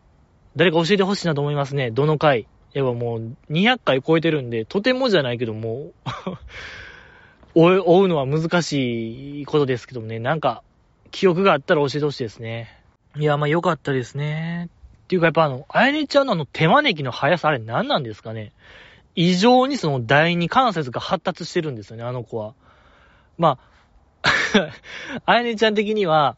[0.55, 1.91] 誰か教えてほしいなと思いますね。
[1.91, 2.47] どの回。
[2.73, 5.91] やっぱもう200回超えてるんで、とてもじゃないけども
[7.53, 10.63] 追うのは難しいことですけどもね、なんか、
[11.11, 12.81] 記憶があったら教えてほしいですね。
[13.17, 14.69] いや、まあ良かったですね。
[15.11, 18.53] っていうかやっぱあの、あやねちゃんのあの手招きの速さ、あれ何なんですかね。
[19.13, 22.53] 異常にその第二関節が発達してるんですよね、あの子は。
[23.37, 23.59] ま
[24.23, 24.71] あ、
[25.25, 26.37] あやねちゃん的には、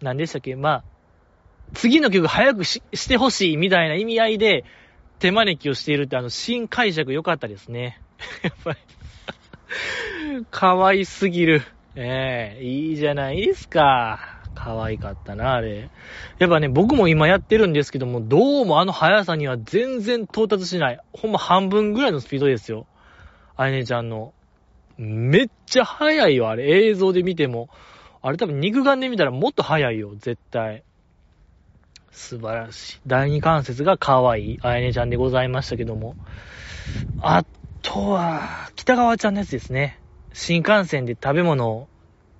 [0.00, 0.84] 何でしたっけまあ、
[1.74, 4.64] 次の曲早くししてほしいみたいな意味合いで、
[5.18, 8.00] 手招きをしているってあの、新解釈良かったですね。
[8.42, 8.78] やっぱり
[10.50, 11.62] 可愛すぎる。
[11.94, 14.33] ええー、いいじゃないですか。
[14.54, 15.90] 可愛かったな、あれ。
[16.38, 21.00] やっぱね、僕も今やってるんですけども、どうもあの速さには全然到達しない。
[21.12, 22.86] ほんま半分ぐらいのスピードですよ。
[23.56, 24.32] あいねちゃんの。
[24.96, 26.86] めっちゃ速いよ、あれ。
[26.86, 27.68] 映像で見ても。
[28.22, 30.82] あれ多分肉眼で見たらもっと速いよ、絶対。
[32.10, 33.00] 素晴らしい。
[33.06, 36.16] 第二関節が可愛い、あやねちゃんでございましたけども。
[37.20, 37.44] あ
[37.82, 40.00] とは、北川ちゃんのやつですね。
[40.32, 41.88] 新幹線で食べ物を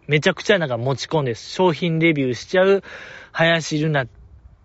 [0.07, 2.83] めちゃくちゃなんか持ち込んで商品レビューしちゃう
[3.33, 4.09] 林ルナっ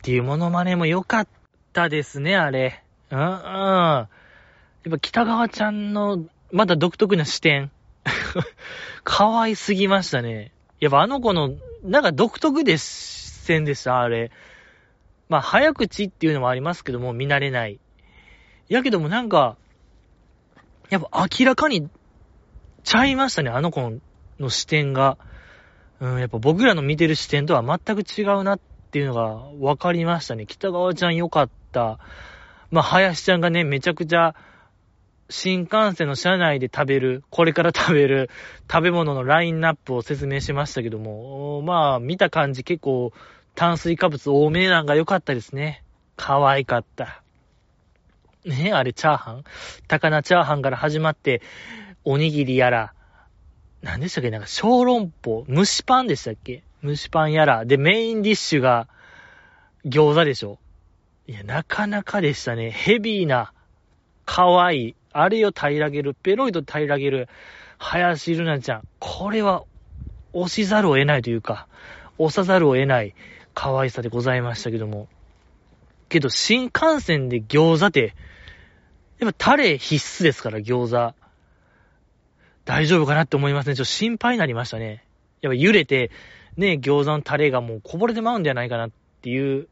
[0.01, 1.27] ていうモノマネも良かっ
[1.73, 2.83] たですね、あれ。
[3.11, 3.25] うんうん。
[3.25, 4.07] やっ
[4.91, 7.71] ぱ北川ちゃんのまだ独特な視点。
[9.03, 10.51] 可愛すぎましたね。
[10.79, 14.31] やっぱあの子の、なんか独特で視線でした、あれ。
[15.27, 17.79] まあ、早口っていうのもありますけども、見慣れない。
[18.67, 19.57] やけどもなんか、
[20.89, 21.89] やっぱ明らかに、
[22.83, 23.99] ちゃいましたね、あの子の
[24.39, 25.17] の視点が。
[25.99, 28.59] うん、やっぱ僕らの見てる視点とは全く違うなっ
[28.91, 30.45] ていうのが分かりましたね。
[30.45, 31.99] 北川ちゃん良かった。
[32.71, 34.35] まあ、林ちゃんがね、めちゃくちゃ、
[35.29, 38.29] 新幹線の車内で食べる、これから食べる
[38.71, 43.11] 食べ物のラインナップを説明しましたけども、まあ、見た感じ結構
[43.53, 45.83] 炭水化物多めなんが良かったですね。
[46.15, 47.21] 可愛かった。
[48.45, 49.43] ねあれ、チャーハン？
[49.87, 51.41] 高菜チャーハンから始まって、
[52.05, 52.93] おにぎりやら、
[53.81, 54.29] 何でしたっけ？
[54.29, 56.63] なんか小籠包蒸しパンでしたっけ？
[56.83, 57.65] 蒸しパンやら。
[57.65, 58.87] で、メインディッシュが
[59.85, 60.59] 餃子でしょ？
[61.27, 62.71] いや、なかなかでしたね。
[62.71, 63.53] ヘビーな、
[64.25, 67.29] 可愛い、いあれを平らげる、ペロイと平らげる、
[67.77, 68.83] 林ルナちゃん。
[68.99, 69.63] これは、
[70.33, 71.67] 押しざるを得ないというか、
[72.17, 73.15] 押さざるを得ない
[73.53, 75.07] 可愛さでございましたけども。
[76.09, 78.15] けど、新幹線で餃子って、
[79.19, 81.15] やっぱタレ必須ですから、餃子。
[82.69, 83.75] 大丈夫かなって思いますね。
[83.75, 85.03] ちょっと心配になりましたね。
[85.41, 86.11] やっぱ揺れて、
[86.55, 88.91] ね、餃子のタレがもうこぼれてまうんじゃないかなっ
[89.23, 89.67] ていう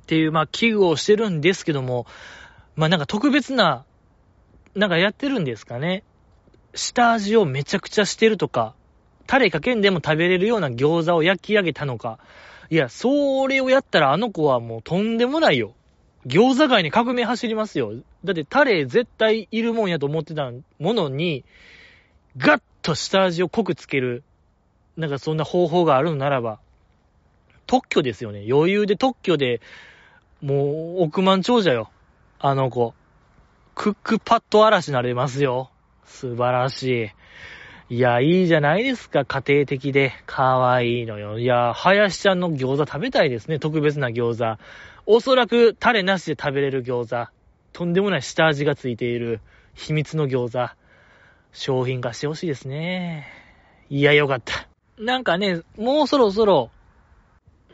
[0.00, 2.06] っていう、まあ、危惧をしてるんですけども、
[2.76, 3.84] まあ、なんか特別な、
[4.76, 6.04] なんかやってるんですかね。
[6.72, 8.76] 下味をめちゃくちゃしてるとか、
[9.26, 12.20] タレかけんでも食べれるような餃子を焼き上げたのか。
[12.70, 15.74] いや、それをやったらあの子はもうとんでもないよ。
[16.26, 17.92] 餃子街に革命走りますよ。
[18.24, 21.44] だってタレ絶対いるもんやと思ってたものに、
[22.36, 24.22] ガッと下味を濃くつける、
[24.96, 26.58] なんかそんな方法があるのならば、
[27.66, 28.44] 特許ですよね。
[28.50, 29.60] 余裕で特許で、
[30.42, 31.90] もう億万長者よ。
[32.38, 32.94] あの子。
[33.74, 35.70] クックパッド嵐なれますよ。
[36.04, 37.12] 素晴らし
[37.90, 37.96] い。
[37.96, 39.24] いや、いいじゃないですか。
[39.24, 40.12] 家庭的で。
[40.26, 41.38] かわいいのよ。
[41.38, 43.58] いや、林ちゃんの餃子食べたいですね。
[43.58, 44.60] 特別な餃子。
[45.06, 47.30] おそらくタレなしで食べれる餃子。
[47.72, 49.40] とんでもない下味がついている
[49.74, 50.74] 秘密の餃子。
[51.56, 53.26] 商品化してほしいですね。
[53.88, 54.68] いや、よかった。
[54.98, 56.70] なんかね、もうそろそろ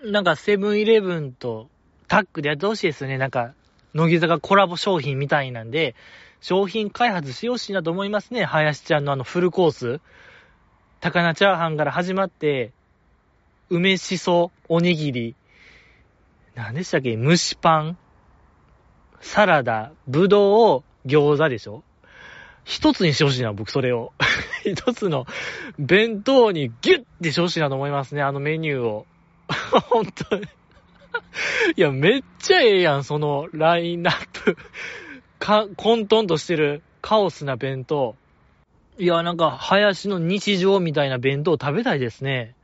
[0.04, 1.68] なんかセブンイレブンと
[2.06, 3.18] タッグでやってほしいですよね。
[3.18, 3.54] なんか、
[3.92, 5.96] 乃木坂コラボ商品みたいなんで、
[6.40, 8.44] 商品開発してほしいなと思いますね。
[8.44, 10.00] 林ちゃんのあのフルコース。
[11.00, 12.70] 高菜チャーハンから始まって、
[13.68, 15.34] 梅しそ、おにぎり、
[16.54, 17.16] 何でしたっけ？
[17.16, 17.98] 蒸しパン、
[19.20, 21.82] サラダ、ぶどう餃子でしょ？
[22.64, 24.12] 一つにしてほしいな、僕それを。
[24.64, 25.26] 一つの
[25.78, 29.06] 弁当にギュッてしてほしいなと思いますね、あのメニューを。
[29.90, 30.44] 本当に。
[31.76, 34.56] いや、めっちゃええやん、そのラインナップ。
[35.38, 38.14] か、混沌としてるカオスな弁当。
[38.98, 42.54] いや、なんか、林の日常みたいな弁当食べたいですね。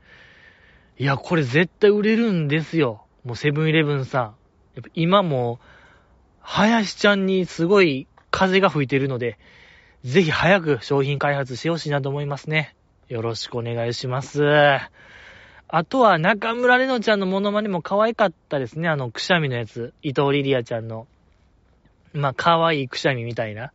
[0.98, 3.02] いや、これ絶対売れるんですよ。
[3.24, 4.22] もうセブンイレブンさん。
[4.22, 5.58] やっぱ今も、
[6.40, 9.38] 林ちゃんにすごい風が吹いてるので、
[10.04, 12.74] ぜひ早く商品開発してほしいなと思いますね。
[13.08, 14.44] よろしくお願いします。
[15.70, 18.88] あとは中村れのちゃんのモノマネも可愛かったですね。
[18.88, 19.92] あの、くしゃみのやつ。
[20.02, 21.06] 伊藤リリアちゃんの。
[22.14, 23.72] まあ、可愛いくしゃみみたいな。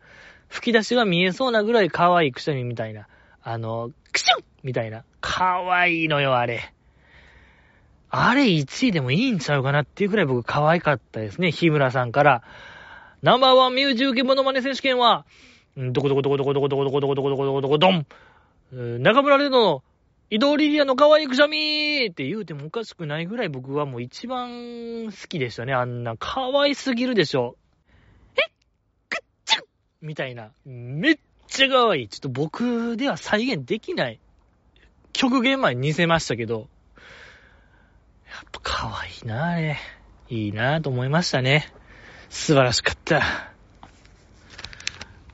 [0.48, 3.08] 吹き出しが見えそうなぐらい可愛いくしゃみみたいな。
[3.44, 5.04] あの、クシュンみたいな。
[5.20, 6.74] 可愛いのよ、あれ。
[8.10, 11.52] あれ1位でもいいんちゃうかなっていうくらい僕可愛かったですね。
[11.52, 12.44] 日村さんから。
[13.24, 15.26] ナンバーワンミュージックモノマネ選手権は、
[15.78, 18.06] どこどこどこどこどこどこどこどこどこどこどこどこどん。
[19.02, 19.84] 中村れのの
[20.30, 25.74] 移動リリアの可愛いくしゃみーって言うてもおかしくないぐらい僕はもう一番好きでしたね。
[25.74, 27.56] あんな可愛すぎるでしょ。
[28.36, 28.42] え
[29.10, 29.64] くっちゃん
[30.02, 30.52] みたいな。
[30.66, 32.08] めっちゃ可愛い。
[32.08, 34.20] ちょっと僕では再現できない。
[35.12, 36.68] 極限前に似せましたけど。
[38.26, 39.78] やっぱ可愛いな、あれ。
[40.30, 41.72] いいなぁと思いましたね。
[42.30, 43.53] 素晴らしかった。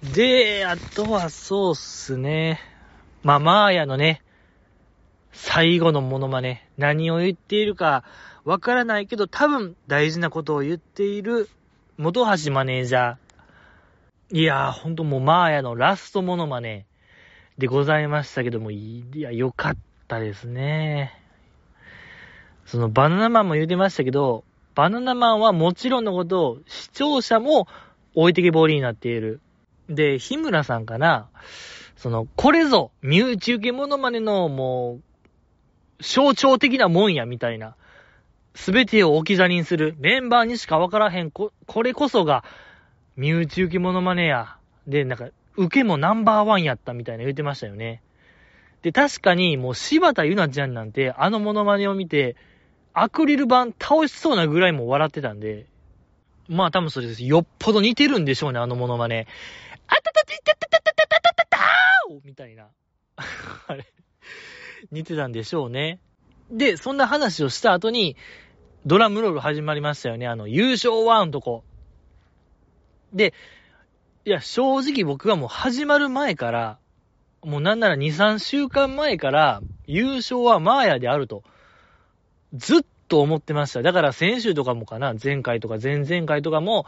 [0.03, 2.59] で、あとはそうっすね。
[3.21, 4.21] まあ、マーヤのね、
[5.33, 8.05] 最後のモノマネ、何を言っているか
[8.45, 11.49] わからないけど、多分大事なことを言っている
[11.97, 14.37] 元橋マネージャー。
[14.37, 16.85] いやー、ほんともうマーヤのラストモノマネ
[17.57, 21.13] でございましたけども、いや、よかったですね。
[22.65, 27.67] そのバナナマンも言うてましたけど、バナナマンはもちろんのことを視聴者も
[28.15, 29.41] 置いてけぼりになっている。
[29.89, 31.29] で、日村さんかな、
[31.95, 34.99] その、これぞ、身内受けモノマネのも
[35.99, 37.75] う、象徴的なもんや、みたいな。
[38.55, 39.95] すべてを置き去りにする。
[39.99, 41.31] メンバーにしかわからへん。
[41.31, 42.43] こ、これこそが、
[43.17, 44.57] 身内受けモノマネや。
[44.87, 48.01] で、なんか、受けもナンバーワンやったみたいな言ってましたよね。
[48.81, 52.37] で、確かに、もう柴田ゆなちゃんなんて、あのモノマネを見て、
[52.93, 55.65] アクリル板倒しそうなぐらいも笑ってたんで、
[56.47, 57.23] まあ多分それです。
[57.25, 59.27] よっぽど似てるんでしょうね、あのモノマネ。
[59.89, 62.67] あたたたたたたたたたたたーみたいな。
[63.67, 63.85] あれ。
[64.91, 65.99] 似てたんでしょうね。
[66.51, 68.15] で、そんな話をした後に、
[68.85, 70.27] ドラムロール始まりましたよね。
[70.27, 71.63] あの、優勝ワンとこ。
[73.13, 73.33] で、
[74.25, 76.79] いや、正直僕はもう始まる前から、
[77.43, 81.43] もうなんなら2、3週間前から、優勝はマーヤであると、
[82.53, 83.81] ずっと思ってました。
[83.81, 86.85] だから先週とかもかな、前回とか前々回とかも、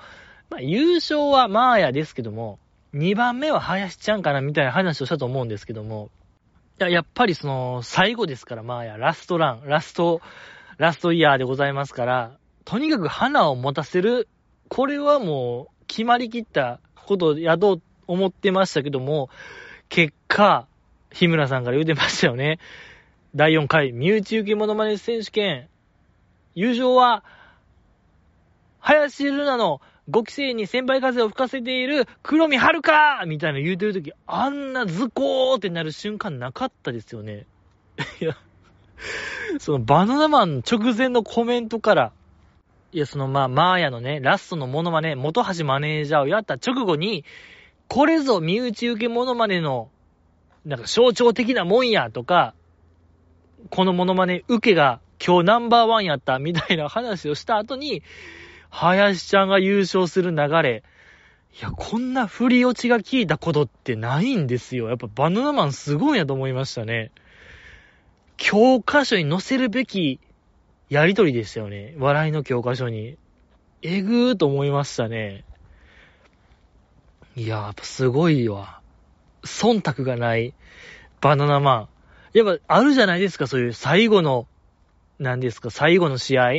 [0.50, 2.60] まあ優勝はマーヤですけども、
[2.94, 6.10] 2番目は林ちゃんかなみたいな話をしたと思うんですけども、
[6.80, 10.22] いや、やっぱりその、最後ですから、マーヤ、ラストラン、ラスト、
[10.78, 14.28] ラストイヤーでございますから、とにかく花を持たせる、
[14.68, 19.30] これはもう、決まりきったことやろう思ってましたけども、
[19.90, 20.68] 結果、
[21.12, 22.60] 日村さんから言うてましたよね。
[23.36, 25.70] 第4回、身内受けモノマネ選手権、
[26.56, 27.24] 優勝は、
[28.80, 32.82] 林瑠奈の5期生に先輩風を吹かせている黒見遥
[33.28, 37.46] みたいな言うてるとき、あんなズコーってなる瞬間なかったですよね。
[38.20, 38.36] いや、
[39.60, 42.12] そのバナナマン直前のコメントから、
[42.92, 47.24] いや、そのまあ、マーヤのね、ラストのモノマネ、元橋マネージャーをやった直後に、
[47.88, 49.90] これぞ身内受けモノマネの、
[50.66, 52.54] なんか象徴的なもんやとか、
[53.70, 58.02] このモノマネ受けが今日ナンバーワンやったみたいな話をした後に、
[58.72, 60.84] 林ちゃんが優勝する流れ、
[61.60, 64.88] いや、こんな振り落ちが効いたことってないんですよ。
[64.88, 67.12] やっぱバナナマンすごいなと思いましたね。
[68.38, 70.20] 教科書に載せるべき
[70.90, 71.94] やりとりでしたよね。
[72.00, 73.18] 笑いの教科書に。
[73.82, 75.44] えぐーと思いましたね。
[77.36, 78.80] いや、やっぱすごいわ。
[79.44, 80.54] 忖度がない
[81.20, 81.88] バナナマン。
[82.34, 84.48] やっぱあるじゃないですか、そういう最後の、
[85.20, 86.52] 何ですか、最後の試合。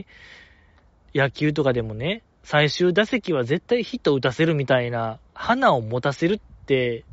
[1.15, 7.05] 野球とかでもね、最終打席は絶対ヒット打たせるみたいな、花を持たせるって、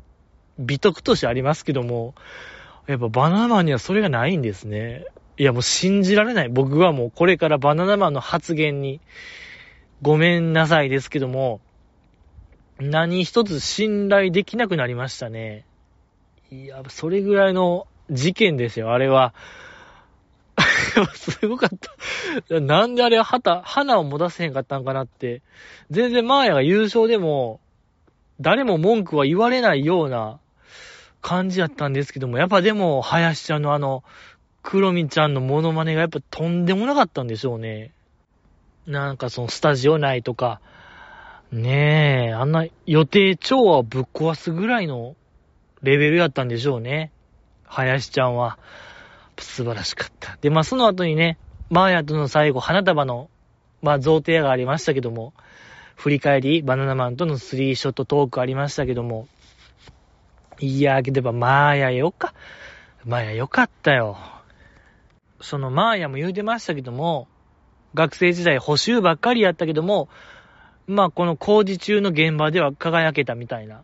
[0.58, 2.14] 美徳としてありますけども、
[2.86, 5.06] やっぱバナナマンにはそれがないんですね。
[5.38, 6.48] いや、もう信じられない。
[6.48, 9.00] 僕はもうこれからバナナマンの発言に、
[10.02, 11.60] ごめんなさいですけども、
[12.78, 15.64] 何一つ信頼できなくなりましたね。
[16.50, 19.34] いや、それぐらいの事件ですよ、あれは。
[21.14, 21.70] すごかっ
[22.48, 22.60] た。
[22.60, 25.42] なんであれは旗、花を持たせへんかったんかなって。
[25.90, 27.60] 全然マーヤが優勝でも、
[28.40, 30.40] 誰も文句は言われないような
[31.20, 34.02] 感じやったんですけども、やっぱでも、林ちゃんのあの、
[34.62, 37.92] クロミちゃんのモノマネがやっぱとんでもなかったんでしょうね。
[38.86, 40.60] なんかそのスタジオ内とか、
[41.52, 45.16] ねえ、あんな予定調和をぶっ壊すぐらいの
[45.82, 47.10] レベルやったんでしょうね。
[47.64, 48.58] 林ちゃんは。
[49.40, 50.38] 素晴らしかった。
[50.40, 51.38] で、まあその後にね、
[51.70, 53.30] マーヤとの最後、花束の、
[53.82, 55.32] まあ贈呈がありましたけども、
[55.96, 59.28] 振り返り、バナナマンとのスリーショットトークありましたけども、
[60.58, 62.34] いやー、けどマーヤよか。
[63.04, 64.18] マーヤよかったよ。
[65.40, 67.28] そのマーヤも言うてましたけども、
[67.94, 70.08] 学生時代補修ばっかりやったけども、
[70.86, 73.82] まあこの工事中の現場では輝けたみたいな。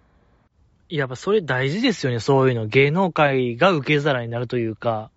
[0.89, 2.67] やっぱそれ大事ですよね、そういうの。
[2.67, 5.11] 芸能界が受け皿になるというか。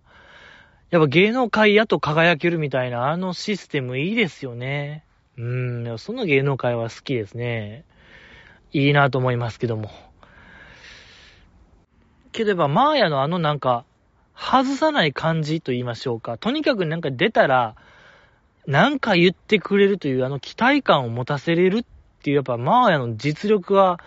[0.90, 5.04] やっぱ芸能界やと輝けるみたいなあのシステムいいですよね。
[5.38, 7.84] うん、その芸能界は好きですね。
[8.72, 9.90] いいなと思いますけども。
[12.32, 13.84] ければ、マーヤのあのなんか、
[14.36, 16.38] 外さない感じと言いましょうか。
[16.38, 17.76] とにかくなんか出たら、
[18.66, 21.84] なんか言ってくれるというあの期待感を持たせれるっ
[22.22, 24.00] ていう、やっぱマーヤの実力は、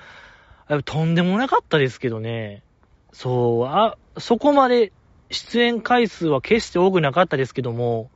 [0.85, 2.63] とんでもなかったですけどね。
[3.11, 4.91] そう、あ、そこまで
[5.29, 8.09] 出演回数は決して多くなかったですけども、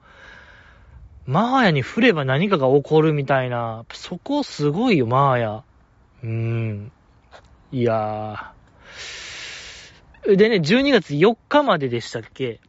[1.26, 5.64] マーヤに振れば何かが起こるみたいな、そこすごいよ、マーヤ。
[6.24, 6.92] うーん。
[7.72, 10.36] いやー。
[10.38, 12.60] でね、12月4日まででしたっけ？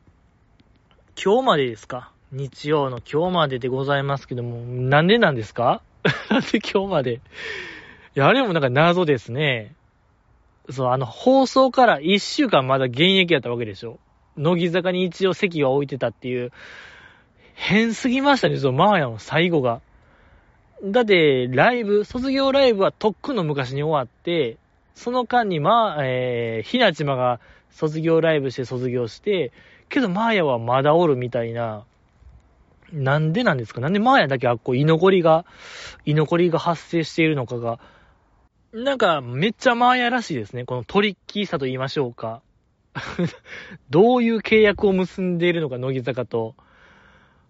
[1.23, 2.13] 今日までですか？
[2.33, 5.83] 日曜の今日まででございますけども、なんでなんですか？
[6.53, 7.15] で今日まで？
[7.15, 7.21] い
[8.15, 9.75] や、あれもなんか謎ですね。
[10.71, 13.99] そう、あの、放送から1週間まだ現役やったわけでしょ。
[14.39, 16.53] 乃木坂に一応席が置いてたっていう、
[17.55, 19.81] 変すぎましたね、そのマーヤの最後が。
[20.85, 24.57] だって、ライブ、卒業ライブはとっくの昔に終わって、
[24.95, 29.53] その間に、まあ、えー、ひなちまが卒業ライブして卒業して、
[29.89, 31.85] けど、マーヤはまだおるみたいな、
[32.93, 33.81] なんでなんですか？
[33.81, 35.45] なんでマーヤだけあっこ居残りが、
[36.07, 37.81] 居残りが発生しているのかが、
[38.73, 40.65] なんか、めっちゃマーヤらしいですね。
[40.65, 42.41] このトリッキーさと言いましょうか。
[43.91, 46.55] どういう契約を結んでいるのか、乃木坂と。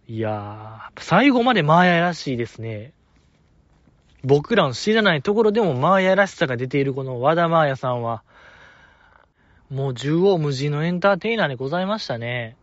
[0.07, 2.93] いやー、最後までマーヤらしいですね。
[4.25, 8.23] 僕らの知らないところでもマーヤらしさが出ているこの和田マーヤさんは、
[9.71, 12.57] もう縦横無尽のエンターテイナーでございましたね。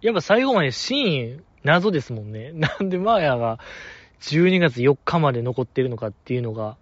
[0.00, 2.52] やっぱ最後までシーン、謎ですもんね。
[2.54, 3.58] なんでマーヤが
[4.20, 6.76] 12月4日まで残ってるのかっていうのが、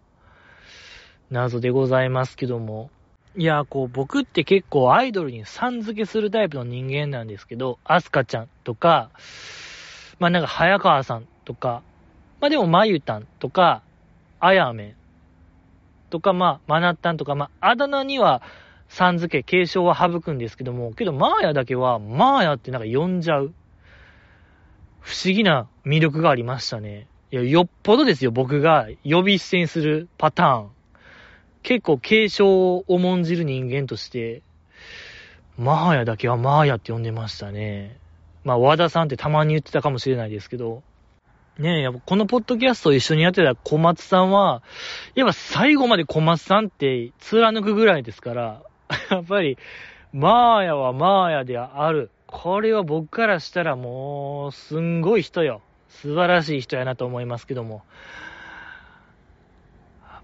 [1.30, 2.90] 謎でございますけども。
[3.36, 9.10] いや、こう、僕って結構アイドルにさん付けするタイプの人間なんですけど、アスカちゃんとか、
[10.18, 11.82] まあなんか早川さんとか、
[12.40, 13.82] まあでもまゆたんとか、
[14.40, 14.96] あやめ
[16.10, 18.42] とか、まあ、まなったんとか、まあ、あだ名には、
[18.88, 23.54] さん付け、継承は省くんですけども、けど、マーヤだけは、マーヤってなんか呼んじゃう。
[25.00, 27.06] 不思議な魅力がありましたね。
[27.30, 30.70] いや、よっぽどですよ、僕が呼び捨てにするパターン。
[31.62, 34.42] 結構継承を重んじる人間として、
[35.58, 37.98] マーヤだけはマーヤって呼んでましたね。
[38.44, 40.82] まあ、和田さんってたまに言ってたかもしれないですけど、
[41.58, 44.62] ねえ、やっぱこのポッドキャストを一緒にやってた小松さんは、
[45.14, 48.62] やっぱ最後まで小松さんって貫くぐらいですから、
[49.10, 49.58] やっぱり、
[50.12, 52.10] マーヤはマーヤである。
[52.26, 55.60] これは僕からしたらもう、すんごい人よ。
[55.88, 57.82] 素晴らしい人やなと思いますけども。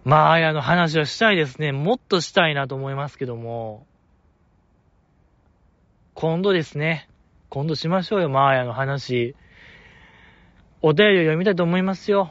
[0.07, 1.72] マーヤの話はしたいですね。
[1.72, 3.88] もっとしたいなと思いますけども。
[6.14, 7.09] 今度ですね。
[7.48, 9.34] 今度しましょうよ、マーヤの話。
[10.80, 12.30] お便りを読みたいと思いますよ。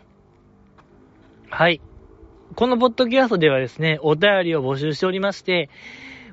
[1.50, 1.82] はい。
[2.56, 5.70] このポッドキャストではですね、お便りを募集しておりまして、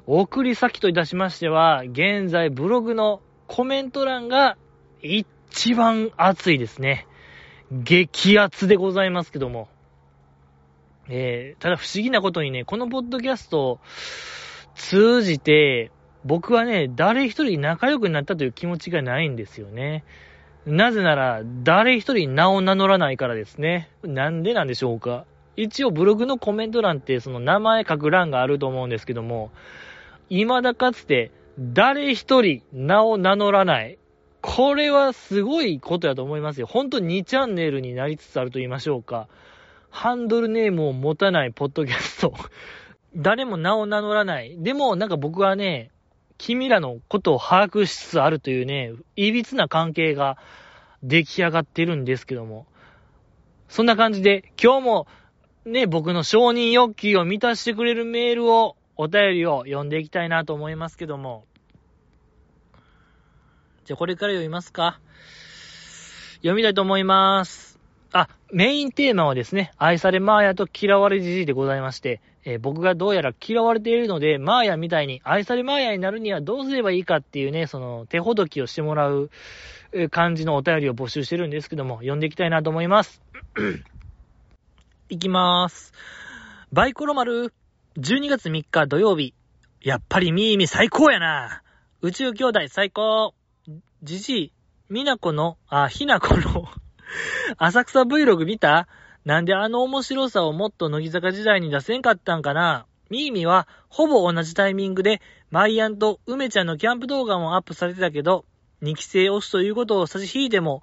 [0.07, 4.57] 送り先といたしましては、現在ブログのコメント欄が
[5.03, 7.09] 一番熱いですね。
[7.72, 9.72] 激熱でございますけども。
[11.09, 13.81] えー、ただ不思議なことにね、このポッドキャストを
[14.75, 15.91] 通じて、
[16.25, 20.05] 僕はね、誰一人仲良くなったという気持ちがないんですよね。
[20.67, 23.91] なぜなら、誰一人名を名乗らないからですね。
[24.05, 25.25] なんでなんでしょうか。
[25.57, 29.51] 一応ブログのコメント欄ってその名前書く欄があると思うんですけども、
[30.29, 33.99] 未だかつて誰一人名を名乗らない。
[34.41, 36.67] これはすごいことやと思いますよ。
[36.67, 39.29] 本当に2チャンネルになりつつあると言いましょうか。
[39.93, 42.34] ハンドルネームを持たないポッドキャスト。
[43.14, 44.57] 誰も名を名乗らない。
[44.59, 45.90] でもなんか僕はね、
[46.38, 50.38] 君らのことを把握しつつあるというね、いびつな関係が
[51.03, 52.66] 出来上がってるんですけども。
[53.68, 55.07] そんな感じで、今日も
[55.66, 61.45] ね、僕の承認欲求を満たしてくれるメールを、お便りを読んでいきたいなと思いますけども。
[63.84, 65.01] じゃあこれから読みますか。
[66.36, 67.72] 読みたいと思います。
[68.53, 79.31] メインテーマはですね、愛されマーヤと嫌われじじいでございまして、えー、僕がどうやら嫌われているので、マーヤみたいに愛されマーヤになるにはどうすればいいかっていうね、その手ほどきをしてもらう
[80.11, 83.23] 感じのお便りを募集してるんですけども、読んでいきたいなと思います。
[85.09, 85.95] いきまーす。
[86.73, 87.55] バイコロ丸、
[87.97, 89.33] 12月3日土曜日。
[89.81, 91.63] やっぱりミーミ最高やな。
[92.03, 93.33] 宇宙兄弟最高。
[94.03, 94.53] じじい、
[94.91, 96.69] みなこの、あ、ひなこの
[97.59, 98.89] 浅草 Vlog 見た？
[99.25, 102.87] なんであの面白さをもっと乃木坂時代に出せんかったんかな？
[103.11, 108.47] ミーミはほぼ同じタイミングでまいやんと梅ちゃんのキャンプ動画もアップされてたけど、
[108.83, 110.83] 2期生推しということを差し引いても、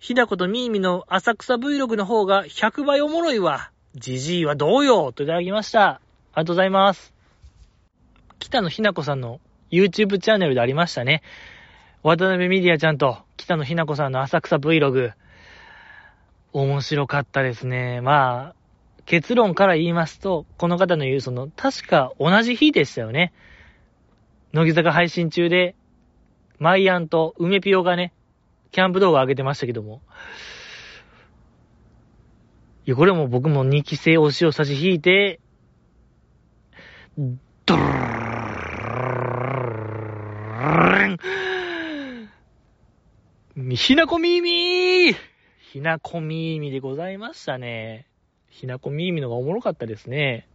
[0.00, 3.70] ひなことミーミの浅草 Vlog の方が100倍おもろいわ。
[3.94, 5.86] GG はどうよといただきました。
[5.86, 6.00] あり
[6.36, 7.14] がとうございます。
[8.40, 9.40] 北野ひなこさんの
[9.70, 11.22] YouTube チャンネルでありましたね。
[12.02, 15.12] 渡辺みり愛ちゃんと北野ひなこさんの浅草 Vlog。
[16.52, 18.00] 面白かったですね。
[18.00, 18.54] まあ、
[19.06, 23.32] 結論から言いますと、この方の言うその、確か同じ日でしたよね。
[24.52, 25.74] 乃木坂配信中で、
[26.58, 28.12] マイアンと梅ピオがね、
[28.72, 30.02] キャンプ動画上げてましたけども。
[32.86, 35.40] いや、これも僕も2期生推しを差し引いて、
[37.66, 37.82] ドル
[43.76, 45.29] ひなこみーみー
[45.72, 48.04] ひなこみーみでございましたね。
[48.48, 50.48] ひなこみーみのがおもろかったですね。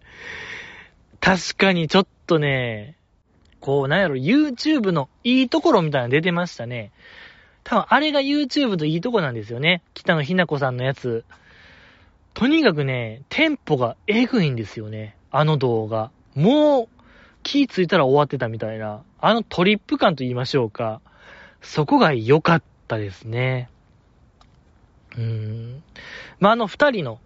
[1.22, 2.98] 確かにちょっとね、
[3.62, 6.92] こう、なんやろ、YouTube のいいところみたいなの出てましたね。
[7.64, 9.84] 多分あれが YouTube といいとこなんですよね。
[9.94, 11.24] 北野ひなこさんのやつ。
[12.34, 15.16] とにかくね、テンポがエグいんですよね。
[15.32, 16.12] あの動画。
[16.34, 17.04] もう、
[17.42, 19.02] 気ついたら終わってたみたいな。
[19.22, 21.00] あのトリップ感と言いましょうか。
[21.62, 23.70] そこが良かったですね。
[25.18, 25.84] うん。
[26.40, 27.20] まあ、あの二人の、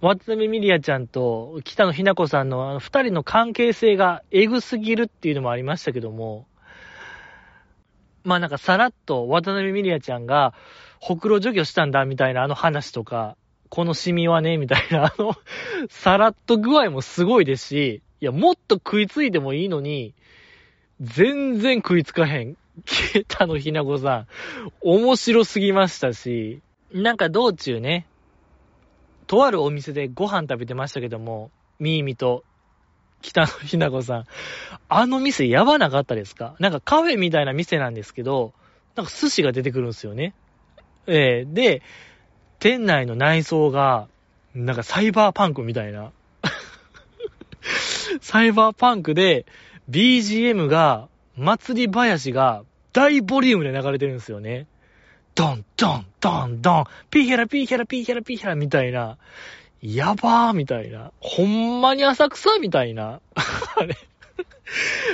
[0.00, 6.46] 渡辺ミリアちゃんと北野ひな子さんの二人の関係性がエグすぎるっていうのもありましたけども、
[8.22, 10.52] まあなんかさらっと渡辺ミリアちゃんが
[11.00, 13.36] ほくろ除去したんだみたいなあの話とか、
[13.70, 15.34] このシミはね、みたいなあの
[15.88, 20.14] さらっと具合もすごいですし、いや、もっと食いついてもいいのに、
[21.00, 22.56] 全然食いつかへん。
[22.84, 24.26] 北野ひな子さん、
[24.82, 26.60] 面白すぎましたし、
[26.92, 28.06] なんか道中ね、
[29.26, 32.44] とあるお店でご飯食べてましたけども、ミーミと
[33.22, 34.24] 北野ひな子さん。
[34.88, 36.54] あの店やばなかったですか？
[36.60, 38.52] なんかカフェみたいな店なんですけど、
[38.94, 40.34] なんか寿司が出てくるんですよね。
[41.06, 41.82] えー、で、
[42.58, 44.08] 店内の内装が、
[44.54, 46.12] なんかサイバーパンクみたいな。
[48.20, 49.44] サイバーパンクで、
[49.90, 54.66] BGM が、祭り林が大ボリュームで流れてるんですよね。
[55.36, 59.18] ドン、ドン、ドン、ドン、ピーヒャラ、ピーヒャラ、ピーヒャラ、ピーヒャラみたいな。
[59.82, 61.12] やばーみたいな。
[61.20, 63.20] ほんまに浅草みたいな。
[63.76, 63.98] あれ。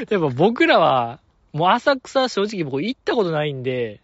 [0.08, 1.18] やっぱ僕らは、
[1.52, 4.00] もう浅草正直僕行ったことないんで、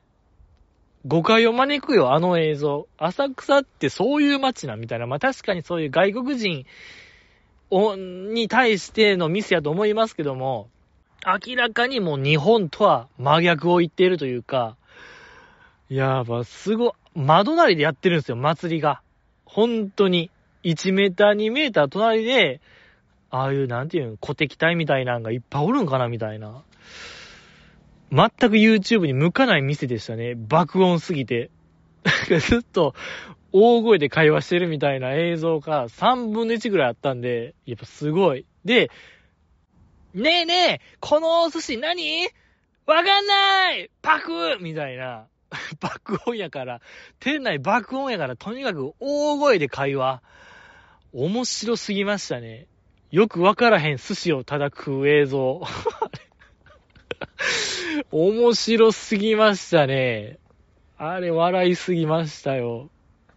[1.07, 2.89] 誤解を招くよ、あの映像。
[2.99, 5.07] 浅草ってそういう街な、みたいな。
[5.07, 6.67] まあ確かにそういう外国人
[7.71, 10.69] を、に対してのミスやと思いますけども、
[11.25, 14.77] 明らかにもう日本とは真逆を言っているというか、
[15.89, 19.01] やば、すご、窓なりでやってるんですよ、祭りが。
[19.45, 20.31] 本当に。
[20.65, 22.61] 1メーター、2メーター隣で、
[23.31, 26.63] ああいう、なんていうの、古敵隊みたいなんがいっぱいおるんかな、みたいな。
[28.11, 30.35] 全く YouTube に向かない店でしたね。
[30.35, 31.51] 爆音すぎて。
[32.41, 32.95] ずっと
[33.53, 38.47] 大声で会話してるみたいな映像が3分の1ぐらいあったんで、やっぱすごい。
[38.65, 38.91] で、
[40.15, 42.29] ねえねえ、このお寿司何？
[42.87, 45.27] わかんないパクみたいな。
[45.81, 46.81] 爆音やから、
[47.21, 50.23] 店内爆音やから、とにかく大声で会話。
[51.13, 52.67] 面白すぎましたね。
[53.11, 55.63] よくわからへん寿司を叩く映像。
[58.13, 60.39] 面白すぎましたね。
[60.99, 62.91] あれ笑いすぎましたよ。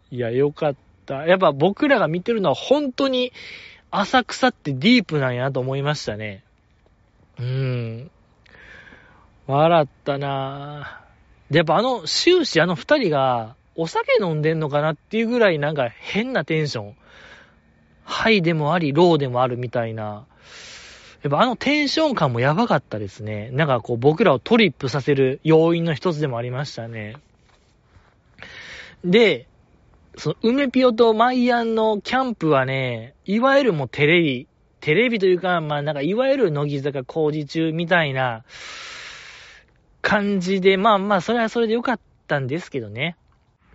[0.09, 1.25] いや、よかった。
[1.25, 3.31] やっぱ僕らが見てるのは本当に
[3.91, 6.43] 浅草ってディープなんやと思いましたね。
[7.39, 8.11] うーん。
[9.47, 11.00] 笑ったなぁ。
[11.51, 16.95] で、やっぱあの、終始あの二人がお酒飲んでんのかなっていうぐらいなんか変なテンション。
[18.03, 20.25] ハイでもあり、ローでもあるみたいな。
[21.23, 23.49] やっぱあのテンション感もやばかったですね。
[23.51, 27.17] なんかこう僕らをトリップさせる要因の一つでもありましたね。
[29.03, 29.45] で、
[30.15, 34.47] その梅ピオとマイアンのキャンプはね、いわゆるもうテレビ、
[34.79, 38.43] テレビというか、まあなんかいわゆる乃木坂工事中みたいな
[40.01, 43.15] 感じで、まあまあそれはそれでよかったんですけどね。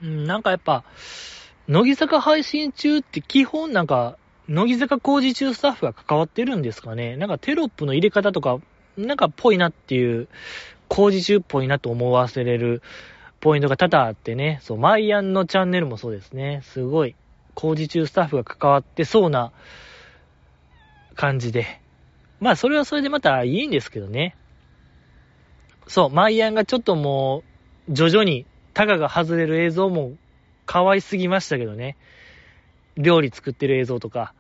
[0.03, 0.85] うん、なんかやっぱ、
[1.69, 4.19] 乃木坂配信中って基本なんか
[4.49, 8.59] 乃木坂工事中スタッフが関わってるんですかねなんかテロップの入れ方とか、
[8.97, 10.29] なんかっぽいなっていう、
[10.89, 12.81] 工事中っぽいなと思わせれる
[13.41, 16.61] ポイントが多々あってね、そう、マイアンのチャンネルもそうですね。
[16.63, 17.17] すごい、
[17.55, 19.51] 工事中スタッフが関わってそうな
[21.17, 21.81] 感じで。
[22.39, 24.37] まあ、それはそれでまたいいんですけどね。
[25.87, 27.43] そう、マイアンがちょっとも
[27.89, 30.15] う、徐々にタガが外れる映像も
[30.67, 31.97] 可愛すぎましたけどね。
[32.97, 34.35] 料理作ってる映像とか、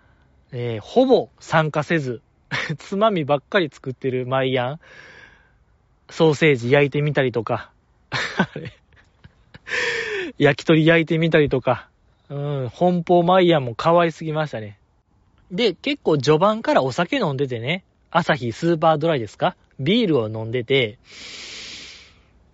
[0.52, 2.22] えー、ほぼ参加せず、
[2.78, 4.80] つまみばっかり作ってるマイアン、
[6.10, 7.70] ソーセージ焼いてみたりとか、
[10.38, 11.88] 焼き鳥焼いてみたりとか、
[12.28, 14.78] うん、本邦マイヤンも可愛すぎましたね。
[15.50, 19.56] で、結構序盤からお酒飲んでてね、朝日スーパードライですか？
[19.78, 20.98] ビールを飲んでて、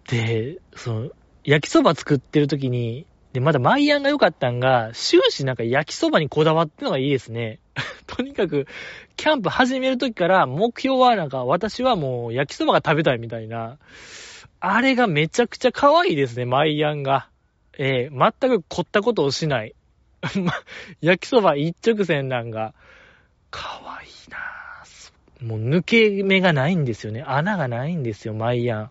[0.08, 1.10] で、その、
[1.44, 7.60] 焼きそば作ってる時に、で、まだマイアンが良かったんが、終始なんか焼きそばにこだわってのがいいですね。
[8.06, 8.66] とにかく、
[9.16, 13.78] キャンプ始める時から目標はなんか私はもう焼きそばが食べたいみたいな。
[14.60, 17.28] あれがめちゃくちゃ可愛いですね、マイアンが。
[17.78, 19.74] えー、全く凝ったことをしない。
[20.38, 20.52] ま、
[21.00, 22.74] 焼きそば一直線なんが、
[23.50, 24.01] 可愛い。
[25.42, 27.22] もう抜け目がないんですよね。
[27.22, 28.90] 穴がないんですよ、マイアン。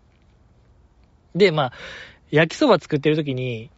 [1.35, 1.73] で、まあ、
[2.29, 3.69] 焼きそば作ってる時に、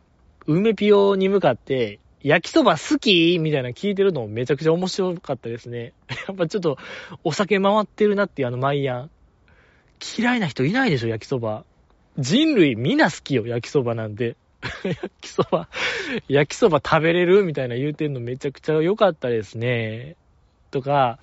[0.45, 5.93] 梅ピオに向かって、焼きそば好きみたいな聞いてるのもめちゃくちゃ面白かったですね。
[6.27, 6.77] やっぱちょっと
[7.23, 9.09] お酒回ってるなっていうあのマイアン。
[10.17, 11.65] 嫌いな人いないでしょ、焼きそば。
[12.17, 14.35] 人類みんな好きよ、焼きそばなんで。
[14.83, 15.67] 焼きそば、
[16.27, 20.15] 焼きそば食べれるみたいな言うてんのめちゃくちゃ良かったですね。
[20.71, 21.19] とか、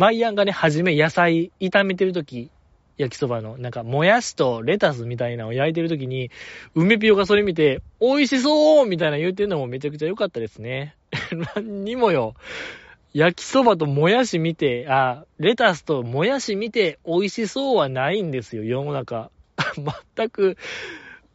[0.00, 2.50] マイアンがね、はじめ野菜炒めてるとき、
[2.96, 6.30] 焼きそばの、なんか、もやしとレタスみたいなのを焼いてるときに、
[6.74, 10.96] 梅ピオがそれ見て、美味しそうみたいな言うてんのもめちゃくちゃ良かったですね。
[11.54, 12.34] 何にもよ。
[13.12, 19.30] 焼きそばともやし見て、あ、レタスともやし見て美味しそうはないんですよ、世の中。
[20.16, 20.56] 全く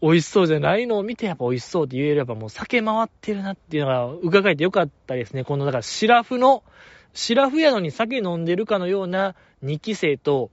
[0.01, 5.43] 美味しそうじゃないのを見てやっぱ美味しそうって言えればもう酒回ってるなっていうのが伺えてよかったですね。
[5.43, 6.63] この、だからシラフの、
[7.15, 10.51] シラフやのに酒飲んでるかのような2期生と、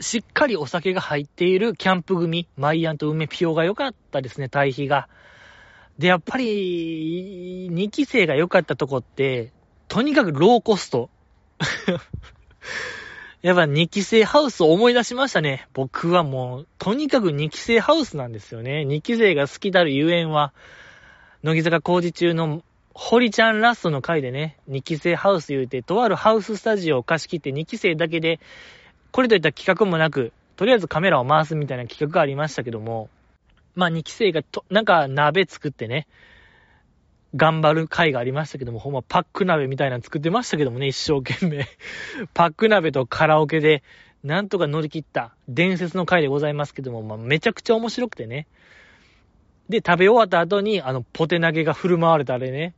[0.00, 5.10] しっかりお酒が入っているキャンプ組、マイアンと梅ピオが良かったですね、対比が。
[5.98, 9.52] で、やっぱり、2期生が良かったとこって、
[9.86, 11.10] とにかくローコスト。
[13.42, 15.68] やっぱ2期生ハウスを思い出しましたね。
[15.74, 18.86] 僕はもう、とにかく2期生ハウスなんですよね。
[18.88, 20.54] 2期生が好きたるゆえんは、
[21.42, 22.62] 乃木坂工事中の
[22.94, 28.38] 堀ちゃんラストの回でね、2期生ハウス言うて、とあるハウススタジオを貸し切って2期生だけで、
[29.10, 33.08] これといった企画もなく、とりあえずカメラを回すみたいな企画がありましたけども、
[33.74, 36.06] まあ2期生がと、なんか鍋作ってね、
[37.34, 41.66] 頑張る回がありましたけども、ほんまパック鍋みたいなの作ってましたけどもね、一生懸命。
[42.32, 43.82] パック鍋とカラオケで、
[44.22, 48.46] なんとか乗り切った伝説の回でございますけども、まあ、めちゃくちゃ面白くてね。
[49.68, 52.74] で、食べ終わった後に、あの、ポテ投げが振る舞われたあれね。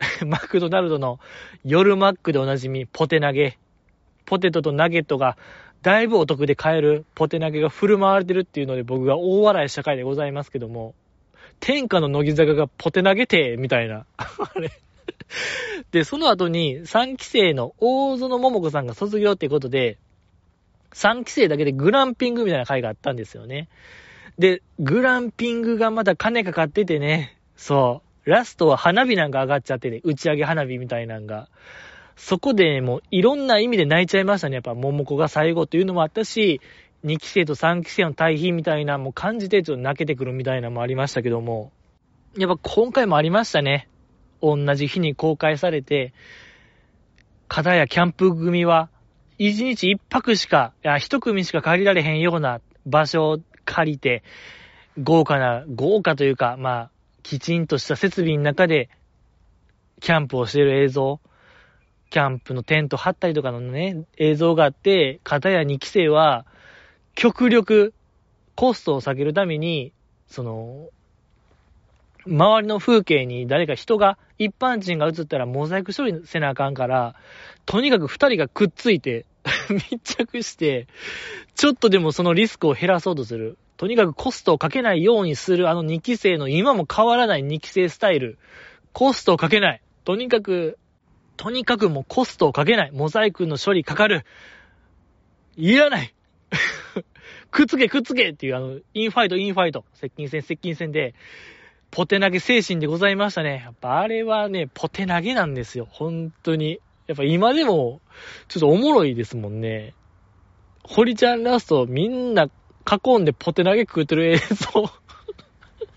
[0.26, 1.18] マクドナルドの
[1.64, 3.58] 夜マックでおなじみ、ポテ投げ。
[4.26, 5.36] ポテトとナゲットが
[5.82, 10.94] だいぶお得で買えるポテ投げが振る舞われてるっていうので僕が大笑いした回でございますけども、
[11.60, 14.04] 天下の乃木坂がポテ投げて、みたいな。
[14.16, 14.28] あ
[14.58, 14.70] れ。
[15.90, 19.98] で、その後に3期生の大園桃子さんが卒業ってことで、
[20.92, 23.68] 3期生だけでグランピングみたいな回があったんですよね。
[24.38, 31.48] で、グランピングがまた金かかっててね、そう、ラストは花火なんか上がっちゃってて、打ち上げ花火みたいなんが。
[32.16, 34.54] そこでもういろんな意味で泣いちゃいましたね。
[34.54, 36.60] やっぱ桃子が最後というのもあったし、
[37.04, 41.70] 2期生と3期生の対比みたいなもう感じてちょっと泣けてくるみたいなのもありましたけども、
[42.36, 43.88] やっぱ今回もありましたね。
[44.42, 46.12] 同じ日に公開されて、
[47.48, 48.90] 片やキャンプ組は、
[49.38, 54.22] 1日1泊しか、いや、1組しか借りられへんような場所を借りて、
[55.00, 56.90] 豪華な、豪華というか、まあ、
[57.28, 58.88] きちんとした設備の中で、
[60.00, 61.20] キャンプをしている映像、
[62.08, 66.46] キャンプのテント張ったりとかのね、映像があって、片や2期生は、
[67.14, 67.92] 極力
[68.54, 69.92] コストを下げるために、
[70.26, 70.88] その、
[72.26, 77.14] 周りの風景に誰か人が、一般人が映ったらモザイク処理せなあかんから、
[77.66, 79.26] とにかく二人がくっついて
[79.68, 80.86] 密着して、
[81.56, 83.58] ちょっとでもそのリスクを減らそうとする。
[83.78, 88.36] とにかくコストをかけないようにするあの2期生の今も変わらない2期生スタイル。
[88.92, 89.80] コストをかけない。
[90.04, 90.78] とにかく、
[91.36, 92.90] とにかくもうコストをかけない。
[92.92, 94.24] モザイクの処理かかる。
[95.56, 96.12] いらない
[97.52, 101.14] くっつけくっつけっていうあの、インファイトインファイト、接近戦接近戦で、
[101.92, 103.62] ポテナゲ精神でございましたね。
[103.64, 105.86] やっぱあれはね、ポテナゲなんですよ。
[105.88, 106.80] 本当に。
[107.06, 108.00] やっぱ今でも、
[108.48, 109.94] ちょっとおもろいですもんね。
[110.82, 112.48] 堀ちゃんラストみんな
[112.88, 114.90] 囲んでポテナゲ食ってる映像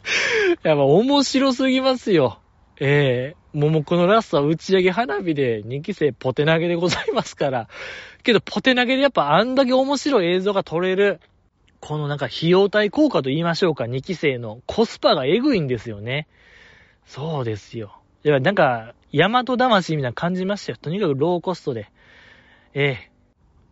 [0.63, 2.39] やっぱ面白すぎますよ。
[2.79, 7.67] ええー、桃子のラストは打ち上げ花火で2期生ポテ投げでございますから。
[8.23, 11.19] けどポテ投げでやっぱあんだけ面白い映像が撮れる。
[11.79, 16.27] このなんか費用対効果と言いましょうか、2期生のコスパがエグいんですよね。
[17.05, 17.97] そうですよ。
[18.23, 20.77] いや、なんか、大和魂みたいな感じましたよ。
[20.79, 21.91] とにかくローコストで。
[22.75, 23.09] え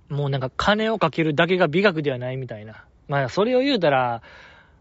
[0.10, 0.14] え。
[0.14, 2.84] もうなんか金をかけるだけが美学ではないみたいな。
[3.10, 4.22] まあ、それを言うたら、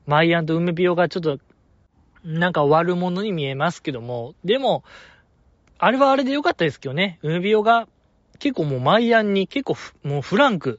[0.07, 1.39] マイアンと梅ピオがちょっと、
[2.25, 4.85] なんか悪者に見えますけども、でも、
[5.79, 7.19] あれはあれでよかったですけどね。
[7.23, 7.89] 梅ピオが
[8.39, 10.79] 結構もうマイアンに結構もうフランク、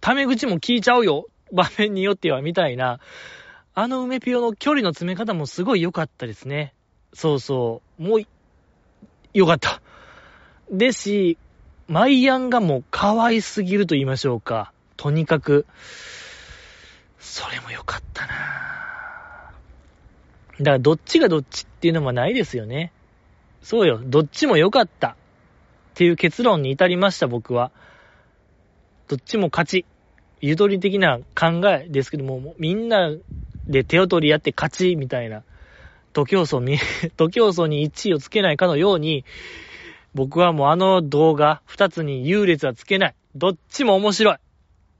[0.00, 1.26] タメ口も聞いちゃうよ。
[1.50, 3.00] 場面によっては、みたいな。
[3.74, 6.74] あの梅ピオの距離の詰め方もすごい良かったですね。
[7.14, 8.02] そうそう。
[8.02, 8.20] もう、
[9.32, 9.80] 良かった。
[10.70, 11.38] ですし、
[11.88, 14.73] マイアンがもう可愛すぎると言いましょうか。
[14.96, 15.66] とにかく、
[17.18, 18.34] それも良かったな
[20.58, 22.92] だからどっちがどっちっていうのもないですよね。
[23.62, 24.00] そうよ。
[24.04, 25.08] どっちも良かった。
[25.08, 25.16] っ
[25.94, 27.70] ていう結論に至りました、僕は。
[29.08, 29.86] どっちも勝ち。
[30.40, 33.10] ゆとり的な考えですけども、みんな
[33.68, 35.42] で手を取り合って勝ちみたいな、
[36.12, 36.78] 徒競走に、
[37.16, 39.24] 徒競走に1位をつけないかのように、
[40.14, 43.14] 僕はもうあの動画2つに優劣はつけない。
[43.34, 44.36] どっちも面白い。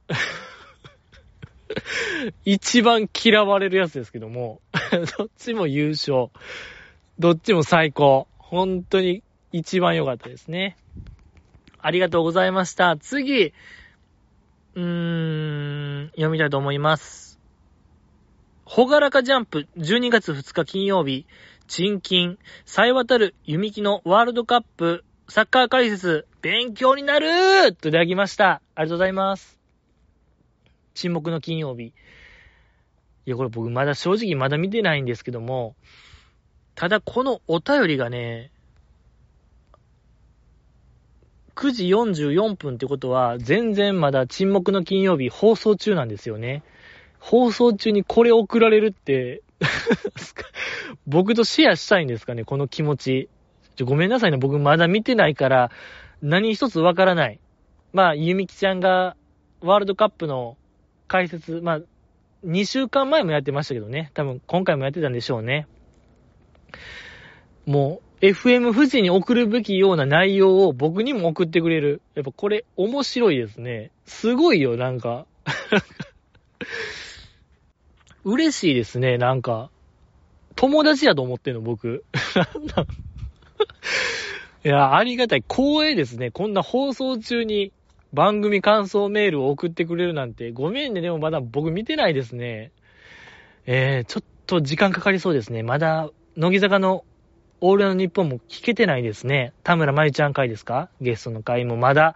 [2.44, 4.60] 一番嫌われるやつですけども、
[5.18, 6.28] どっちも優勝。
[7.18, 8.28] どっちも最高。
[8.38, 10.76] 本当に一番良かったですね。
[11.78, 12.96] ありがとうございました。
[12.96, 13.52] 次、
[14.74, 17.38] うーん、読みたいと思います。
[18.64, 21.26] ほがらかジャンプ、12月2日金曜日、
[21.68, 28.62] 賃金、さえ渡る弓木のワールドカップ、サッカー解説、勉強になるといただきました。
[28.74, 29.63] ありがとうございます。
[30.94, 31.92] 沈黙の金曜日。
[33.26, 35.76] いや、これ僕まだ正直まだ見てないんですけども、
[36.74, 38.50] ただこのお便りがね、
[41.54, 46.62] 9時44分ってことは、全然まだ沈黙の金曜日放送中なんですよね。
[47.18, 49.42] 放送中にこれ送られるって
[51.06, 53.28] 僕とシェアしたいんですかね、この気持ち。
[53.76, 55.70] ちごめんなさいね、僕まだ見てないから、
[56.22, 57.40] 何一つわからない。
[57.92, 59.16] まあ、ゆみきちゃんが
[59.60, 60.56] ワールドカップの
[61.14, 61.80] 解説、まあ、
[62.44, 64.10] 2週間前もやってましたけどね。
[64.14, 65.68] 多分今回もやってたんでしょうね。
[67.66, 72.02] もう、FM 富士に送るべきような内容を僕にも送ってくれる。
[72.16, 73.92] やっぱこれ面白いですね。
[74.06, 75.26] すごいよ、なんか。
[78.24, 79.70] 嬉しいですね、なんか。
[80.56, 82.04] 友達やと思ってんの、僕。
[84.64, 85.44] いや、ありがたい。
[85.48, 86.32] 光栄ですね。
[86.32, 87.70] こんな放送中に
[88.14, 90.52] 番組感想メールを送ってくれるなんて。
[90.52, 92.72] ごめんね、でもまだ僕見てないですね。
[93.66, 95.62] えー、ちょっと時間かかりそうですね。
[95.62, 97.04] まだ、乃木坂の
[97.60, 99.52] オールナイトニッポンも聞けてないですね。
[99.62, 100.90] 田村まゆちゃん回ですか？
[101.00, 102.14] ゲストの回もまだ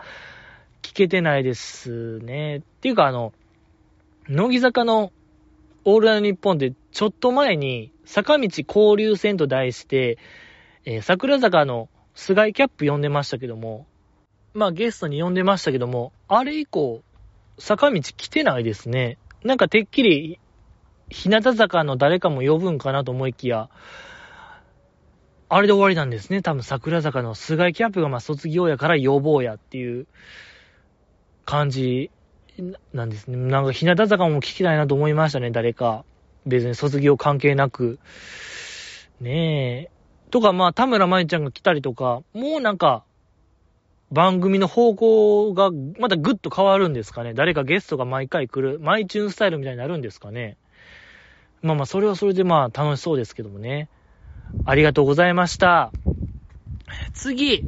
[0.82, 2.58] 聞けてないですね。
[2.58, 3.32] っていうかあの、
[4.28, 5.12] 乃木坂の
[5.84, 10.18] オールナイトニッポンでちょっと前に坂道交流戦と題して、
[10.84, 13.86] えー、桜坂の菅井キャップ呼んでましたけども、
[14.54, 17.02] まあゲストに呼んでましたけども、あれ以降、
[17.58, 19.18] 坂道来てないですね。
[19.44, 20.40] なんかてっきり、
[21.10, 23.68] 日向坂の誰かも呼ぶんかなと思いきや、
[25.48, 26.42] あれで終わりなんですね。
[26.42, 30.06] 多分桜坂の菅井キャップがまあ卒業やから呼ぼうやっていう
[31.46, 32.10] 感じ
[32.92, 33.36] なんですね。
[33.36, 36.04] なんか日向坂も聞きたいなと思いましたね、誰か。
[36.44, 37.98] 別に卒業関係なく。
[39.20, 39.90] ねえ。
[40.30, 43.04] とかまあ田村舞ちゃんが来たりとか、もうなんか、
[44.10, 47.34] 番組の方向がまたぐっと変わるんですかね。
[47.34, 50.56] 誰かゲストが毎回来る、マイチューンスタイルみたいになるんですかね。
[51.60, 53.88] まあまあ、それはそれでまあ楽しそうですけどもね。
[54.64, 55.92] ありがとうございました。
[57.12, 57.64] 次、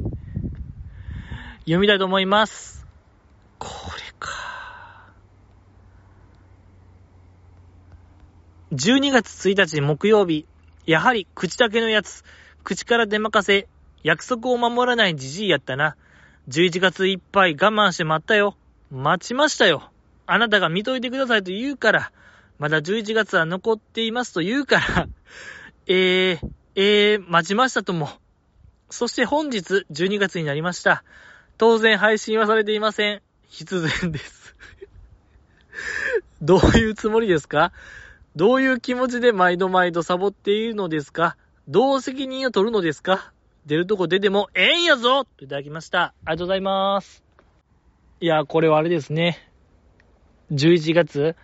[1.61, 2.87] 読みたいと思います。
[3.59, 4.31] これか。
[8.73, 10.47] 12月1日木曜日、
[10.87, 12.23] やはり口だけのやつ、
[12.63, 13.67] 口から出まかせ、
[14.01, 15.95] 約束を守らないじじいやったな。
[16.51, 18.57] 11月いっぱい我慢して待ったよ。
[18.91, 19.89] 待ちましたよ。
[20.27, 22.11] あなたが見といてくださいと言うから、
[22.59, 25.07] まだ11月は残っていますと言うから、
[25.87, 28.09] えー、えー、待ちましたとも。
[28.89, 31.05] そして本日12月になりました。
[31.57, 33.21] 当然配信はされていません。
[33.47, 34.55] 必然です
[36.41, 37.71] どういうつもりですか？
[38.35, 41.37] どういう気持ちで毎度毎度サボっているのですか？
[41.69, 43.31] どう責任を取るのですか？
[43.65, 46.13] 出るとこ出てもええんやぞといただきました。
[46.25, 47.23] ありがとうございます。
[48.19, 49.37] いや、これはあれですね。
[50.51, 51.35] 11月、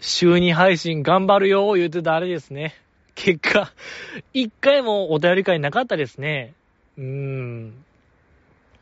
[0.00, 2.74] 週2配信頑張るよ言うてたあれですね。
[3.14, 3.72] 結果、
[4.32, 6.54] 一回もお便り会なかったですね。
[6.96, 7.84] うーん。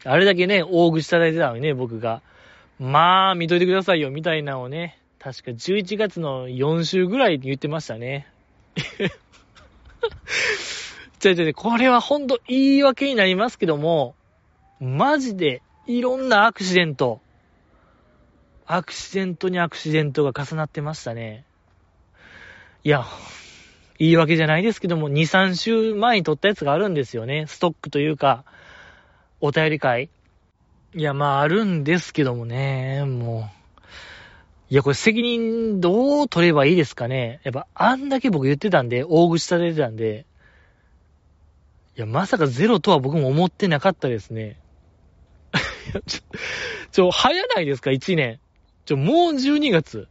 [0.04, 2.22] あれだけね、大口叩いてたのにね、僕が。
[2.78, 8.28] まあ、見といてくださいよ、みたいなのをね、確か11月の4週ぐらい言ってましたね。
[11.26, 14.14] ちょいちょい、これはほんと言い訳になりますけども、
[14.78, 17.20] マジでいろんなアクシデント、
[18.64, 21.44] アクシデントにアクシデントが重なってましたね。
[22.84, 23.04] いや、
[23.98, 27.46] 言い訳じゃないですけども、2、3週前に撮ったやつがあるんですよね。
[27.48, 28.44] ストックというか、
[29.40, 30.08] お便り会。
[30.94, 33.50] いや、まあ、あるんですけどもね、も
[33.80, 33.82] う。
[34.70, 37.40] いや、これ責任どう取ればいいですかね。
[37.42, 40.24] やっぱ、あんだけ僕言ってたんで、大口されてたんで、
[41.96, 44.60] いや、まさかゼロとは僕も思ってなかったですね。
[46.06, 46.22] ちょ、
[46.92, 48.38] ちょ、早ないですか ?1 年。
[48.84, 50.06] ちょ、もう12月。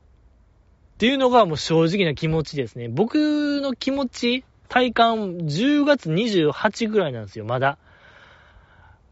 [0.96, 2.90] っていうのがもう正直な気持ちですね。
[2.90, 7.78] 僕の気持ち、体感10月28ぐらいなんですよ、まだ。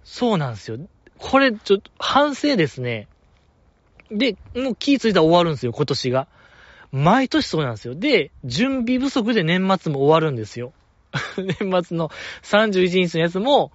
[0.03, 0.79] そうなんですよ。
[1.19, 3.07] これ、ちょっと、反省ですね。
[4.09, 6.27] で、もう気ぃついたら終わるんですよ、今年が。
[6.91, 7.93] 毎年そうなんですよ。
[7.93, 10.73] で、準備不足で年末も終わるんですよ。
[11.37, 12.09] 年末の
[12.43, 13.71] 31日のやつも、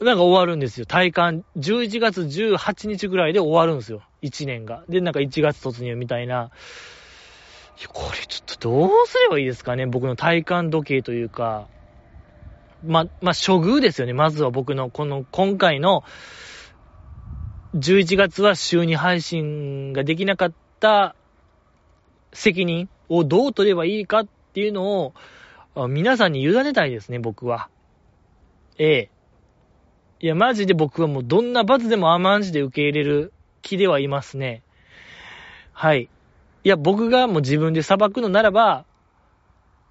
[0.00, 0.86] なんか終わるんですよ。
[0.86, 4.02] 体感、11月18日ぐらいで終わるんですよ。
[4.22, 4.84] 1年が。
[4.88, 6.50] で、なんか1月突入みたいな。
[7.82, 11.68] いこれちょっとどうすればいいですかね僕の体感時計というか。
[12.84, 14.12] ま、まあ、処遇ですよね。
[14.12, 16.04] まずは僕のこの今回の
[17.74, 21.16] 11月は週に配信ができなかった
[22.32, 25.14] 責任をどう取ればいいかっていうのを
[25.88, 27.68] 皆さんに委ねたいですね、僕は。
[28.78, 29.10] ええ。
[30.20, 34.62] いや、マジで僕はもうどんな罰でも甘んじで受け入れる気ではいますね。
[35.72, 36.08] はい。
[36.62, 38.84] いや、僕がもう自分で裁くのならば、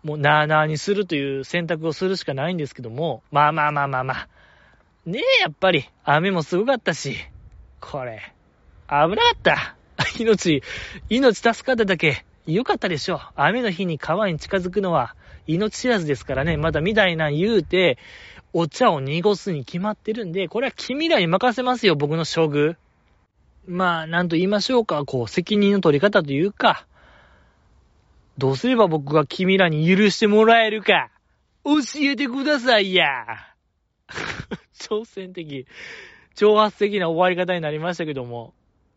[0.04, 4.30] もうなーなーにするという選択をするしかないんですけども、まあまあまあまあまあ。
[5.06, 7.18] ねえ、やっぱり、雨もすごかったし、
[7.80, 8.34] これ、
[8.88, 9.78] 危なかった。
[10.20, 10.64] 命、
[11.10, 13.20] 命助かっただけ、よかったでしょう。
[13.36, 15.16] 雨の日に川に近づくのは、
[15.48, 17.98] 命知らずですからね、まだみたいな言うて、
[18.54, 22.76] お茶を濁すに決まってるんで、これは君らに任せますよ、僕の処遇。
[23.66, 26.86] まあ、なんと言いましょうか、こう、責任の取り方というか、
[28.38, 31.12] どうすれば僕が君らに許してもらえるか、
[31.64, 33.08] 教えてくださいや。
[34.78, 35.66] 挑戦的、
[36.36, 38.54] 挑発的な終わり方になりましたけども、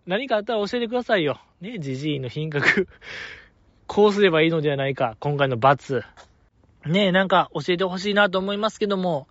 [0.06, 1.40] 何かあったら教えてくださいよ。
[1.60, 2.88] ね、じじいの品格。
[3.86, 6.02] こうすればいいのではないか、今回の罰。
[6.86, 9.26] ねえ、なんか教えてほしいなと思いますけども、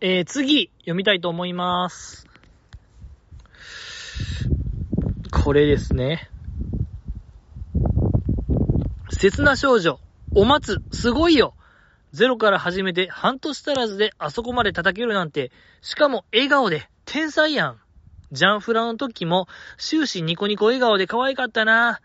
[0.00, 2.26] えー、次、読みたいと思います。
[5.30, 6.28] これですね。
[9.10, 9.98] 切な少女、
[10.34, 11.54] お松、すごいよ。
[12.12, 15.50] ゼロから始めて半年足らずであそこまで叩けるなんて、
[15.80, 17.78] しかも笑顔で、天才やん。
[18.32, 19.46] ジャンフラの時も
[19.78, 22.00] 終始ニコニコ笑顔で可愛かったな。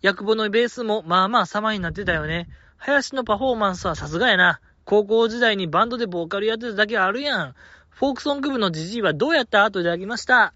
[0.00, 2.48] 役簿のベースもまあまあ様になってたよね。
[2.82, 4.60] 林のパフォーマンスはさすがやな。
[4.84, 7.54] 高校時代にバンドでボーカルやってただけあるやん。
[7.90, 10.44] フォークソング部のジジイはどうやったといただきました。
[10.44, 10.52] あ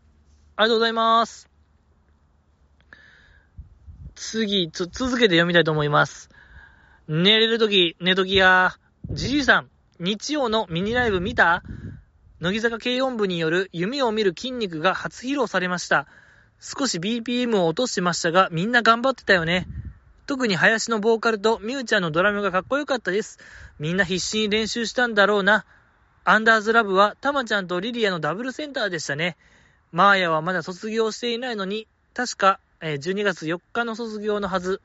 [0.59, 1.51] りがとうございます。
[4.15, 6.31] 次、つ、続けて読みたいと思います。
[7.09, 8.75] 寝れるとき、寝ときや、
[9.13, 9.69] じじいさん、
[10.01, 11.63] 日曜のミニライブ見た？
[12.41, 16.07] 乃木坂軽音部による夢を見る筋肉が初披露されました。
[16.59, 19.69] 少し BPM を落としてましたが、みんな頑張ってたよね。
[20.27, 23.39] 特に林のボーカルとミューちゃんのドラムがかっこよかったです。
[23.79, 25.65] みんな必死に練習したんだろうな。
[26.25, 29.37] アンダーズラブはタマちゃんとリリアのダブルセンターでしたね。
[29.93, 34.81] マーヤはまだ卒業していないのに、確か、12月4日の卒業のはず。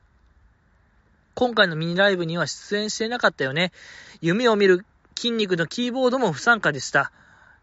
[1.36, 3.72] 今回のミニライブには出演してなかったよね。
[4.20, 4.86] 夢を見る
[5.16, 7.14] 筋肉のキーボードも不参加でした。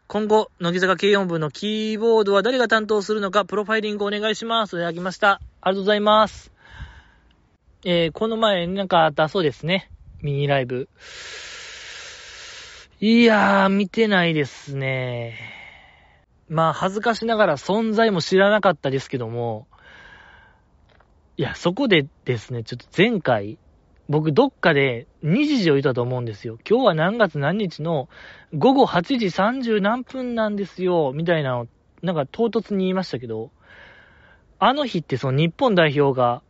[0.07, 4.77] 今後、乃木坂軽音部のキーボードは誰が担当するのか、プロファイリングお願いします。
[4.77, 5.33] いただきました。
[5.33, 6.56] ありがとうございます。
[7.89, 9.93] えー、この前なんかあったそうですね。
[10.21, 10.89] ミニライブ。
[12.99, 15.39] いやー、見てないですね。
[16.49, 19.69] まあ、恥ずかしながら存在も知らなかったですけども、
[21.37, 23.57] いや、そこでですね、ちょっと前回、
[24.09, 26.59] 僕どっかで日時を言ったと思うんですよ。
[26.69, 28.09] 今日は何月何日の
[28.53, 31.69] 午後8時30何分なんですよ、みたいなの、
[32.03, 33.53] なんか唐突に言いましたけど、
[34.59, 36.43] あの日ってその日本代表が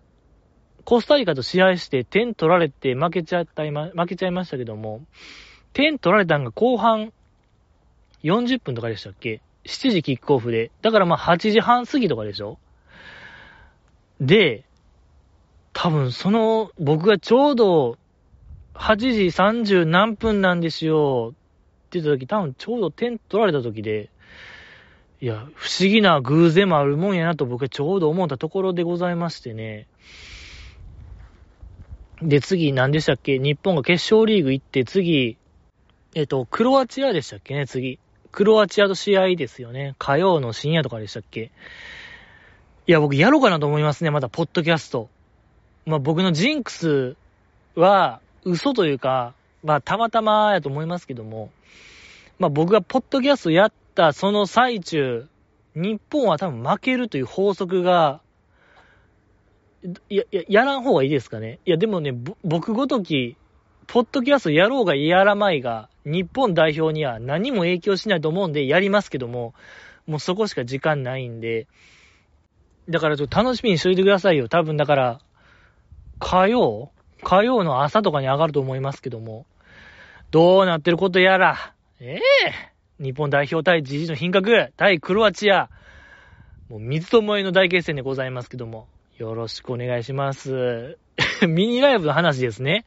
[0.87, 5.03] コスタリカと試合して点取られて負けちゃった、負けちゃいましたけども、
[5.73, 7.13] 点取られたんが後半
[8.23, 10.71] 40分とかでしたっけ ?7 時キックオフで。
[10.83, 12.59] だからまあ8時半過ぎとかでしょ？
[14.21, 14.65] で、
[15.73, 17.99] 多分その、僕がちょうど、
[18.75, 21.35] 8時30何分なんですよ、っ
[21.91, 24.09] て言った時、多分ちょうど点取られた時で、
[25.21, 29.89] いや、不思議な偶然もあるもんやなと僕はちょうど思ったところでございましてね。
[32.23, 33.39] で、次何でしたっけ？
[33.39, 35.37] 日本が決勝リーグ行って、次、
[36.15, 37.67] えっと、クロアチアでしたっけね？
[37.67, 37.99] 次。
[38.33, 39.95] クロアチアと試合ですよね。
[39.99, 41.51] 火曜の深夜とかでしたっけ？
[42.87, 44.11] いや、僕やろうかなと思いますね。
[44.11, 45.09] また、ポッドキャスト。
[45.85, 47.17] まあ僕のジンクス
[47.75, 51.51] は嘘というか、まあたまたまやと思いますけども、
[52.39, 55.29] まあ僕がポッドキャストやったその最中、
[55.75, 58.21] 日本は多分負けるという法則が、
[60.09, 61.59] や、や、やらん方がいいですかね。
[61.65, 62.13] いや、でもね、
[62.45, 63.37] 僕ごとき、
[63.87, 69.55] ポッドキャストやろうがやらまいが、日本代表には何も影響しないと思うんで、やりますけども、
[70.07, 71.67] もうそこしか時間ないんで、
[72.89, 74.49] だからちょっと楽しみにしといてくださいよ。
[74.49, 75.21] 多分だから、
[76.19, 76.91] 火曜？
[77.23, 79.47] 火曜の朝とかに上がると思いますけども、
[80.31, 82.21] どうなってることやら、ええ。
[83.01, 85.71] ー、日本代表対ジジの品格、対クロアチア、
[86.69, 88.87] もう水と燃えの大決戦でございますけども、
[89.19, 90.99] よろしくお願いします。
[91.49, 92.85] ミニライブの話ですね。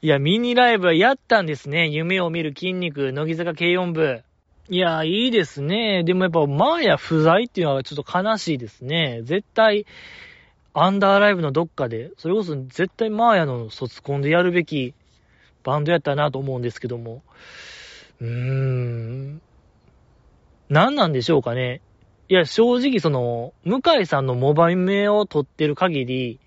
[0.00, 1.88] いや、ミニライブはやったんですね。
[1.88, 4.22] 夢を見る筋肉、乃木坂軽音部。
[4.70, 6.02] いや、いいですね。
[6.04, 9.20] でもやっぱ、マーヤ不在っていうのはちょっと悲しいですね。
[9.22, 9.84] 絶対、
[10.72, 14.94] アンダーライブのどっかで、それこそ絶対マーヤの卒コンでやるべき
[15.62, 17.22] バンドやったなと思うんですけども。
[18.20, 19.42] うーん。
[20.68, 21.80] 何なんでしょうかね。
[22.26, 26.40] いや、正直その、向井さんのモバイル名を取ってる限り、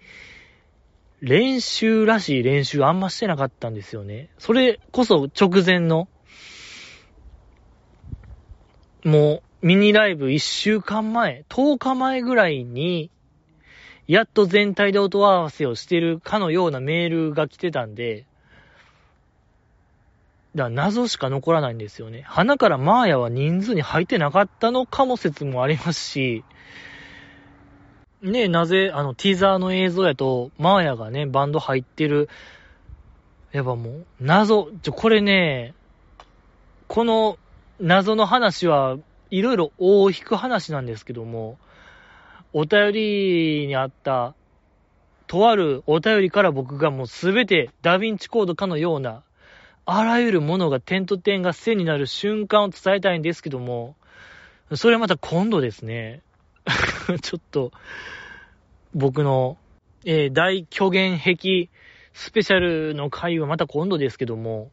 [1.21, 4.29] 練習らしい練習あんましてなかったんですよね。
[4.39, 6.07] それこそ直前の、
[9.03, 13.11] もう、ミニライブ1週間前、10日前ぐらいに、
[14.07, 18.25] やっと全体で音合わせをしてるかのようなメールが来てたんで、
[20.55, 22.23] だ謎しか残らないんですよね。
[22.25, 26.43] 花からマーヤは人数に入ってなかったのかも説もありますし、
[28.21, 32.29] ねなぜ、あの、ティザーの映像やと、マーヤがね、バンド入ってる、
[33.51, 35.75] やっぱもう、謎、ちょ、これね、
[36.87, 37.37] この
[37.79, 38.97] 謎の話は
[39.29, 41.59] いろいろ大引く話なんですけども、
[42.53, 44.33] お便りにあった、
[45.27, 49.23] とあるお便りから僕がもうすべてダヴィンチコードかのような、
[49.89, 53.95] あらゆるものが点と点が線になる瞬間を伝えたいんですけども、
[54.75, 56.21] それはまた今度ですね。
[57.23, 57.71] ちょっと、
[58.93, 59.57] 僕の、
[60.03, 61.69] えー、大虚言壁
[62.11, 64.71] スペシャルの回はまた今度ですけども、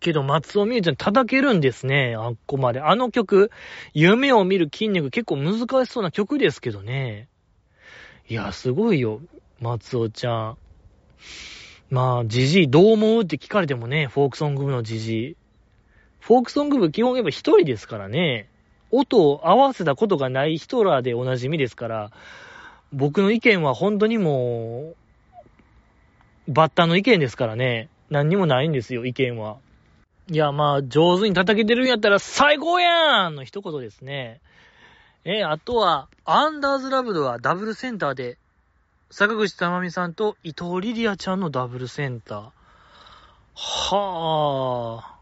[0.00, 2.14] けど、松尾美優ちゃん叩けるんですね。
[2.16, 2.80] あっこまで。
[2.80, 3.50] あの曲、
[3.92, 7.28] 夢を見る筋肉結構難しそうな曲ですけどね。
[8.26, 9.20] いや、すごいよ。
[9.60, 10.58] 松尾ちゃん。
[11.90, 15.36] まあ、じじいどう思うって聞かれてもね、フォークソング部のじじい。
[16.20, 18.48] フォークソング部基本やっぱ一人ですからね。
[18.90, 22.10] 音を合わせたことがない人らでおなじみですから、
[22.92, 24.94] 僕の意見は本当にも
[26.48, 27.88] う、バッタの意見ですからね。
[28.10, 29.56] 何にもないんですよ、意見は。
[30.30, 34.40] いや、まあ、上手に叩けてるんやったら最高やんの一言ですね。
[35.24, 38.38] えあとは、アンダーズラブドはダブルセンターで、
[39.10, 42.50] 坂口珠美さんと伊藤リリアちゃんのダブルセンター。
[43.54, 45.18] はあ。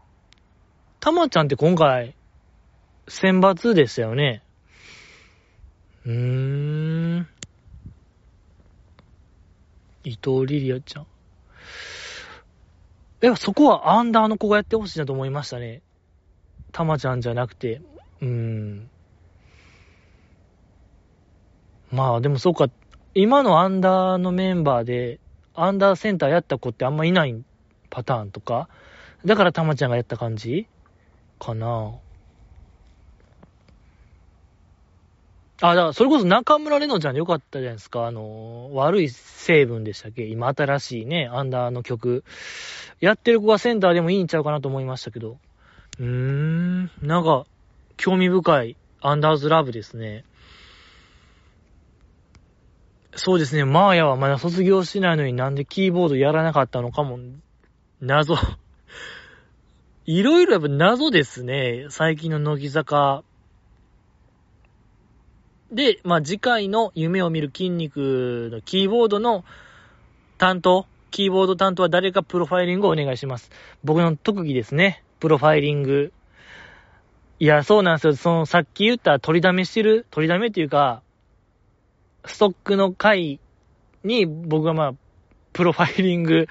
[0.99, 2.13] たまちゃんって今回、
[3.07, 4.43] 選抜でしたよね。
[6.05, 6.13] うー
[7.19, 7.27] ん。
[10.03, 11.07] 伊藤リリアちゃん。
[13.21, 15.81] え、そこはアンダーの子がやってほしいなと思いましたね。
[16.73, 17.81] たまちゃんじゃなくて。
[18.21, 18.89] うーん。
[21.89, 22.67] まあでもそうか、
[23.19, 25.19] 今のアンダーのメンバーで、
[25.55, 27.43] アンダーセンターやった子ってあんまいない
[27.89, 28.69] パターンとか
[29.25, 30.67] だからたまちゃんがやった感じ？
[31.39, 31.95] かな
[35.61, 38.05] あ、だからそれこそ中村玲乃ちゃんでよかったじゃないですか。
[38.05, 40.25] あの、悪い成分でしたっけ？
[40.25, 42.23] 今新しいね、アンダーの曲。
[42.99, 45.39] やってる子がセンターでもいいんちゃうかなと思いましたけど。
[45.97, 47.47] うーん、なんか、
[47.95, 50.23] 興味深いアンダーズラブですね。
[53.17, 57.19] そうですね、マーヤはまだ卒業してないのになんでキーボードやらなかったのかも、
[57.99, 58.35] 謎。
[60.05, 61.87] いろいろやっぱ謎ですね。
[61.89, 63.23] 最近の乃木坂
[65.71, 69.43] で、まあ、次回の夢を見る筋肉のキーボードの
[70.37, 73.49] 担当、キーボード担当は誰かプロファイリングをお願いします。
[73.83, 75.03] 僕の特技ですね。
[75.19, 76.13] プロファイリング。
[77.39, 78.15] いや、そうなんですよ。
[78.15, 81.01] その、さっき言った取りだめしてる、取りだめっていうか、
[82.25, 83.39] ストックの回
[84.03, 84.93] に僕がまあ、
[85.53, 86.47] プロファイリング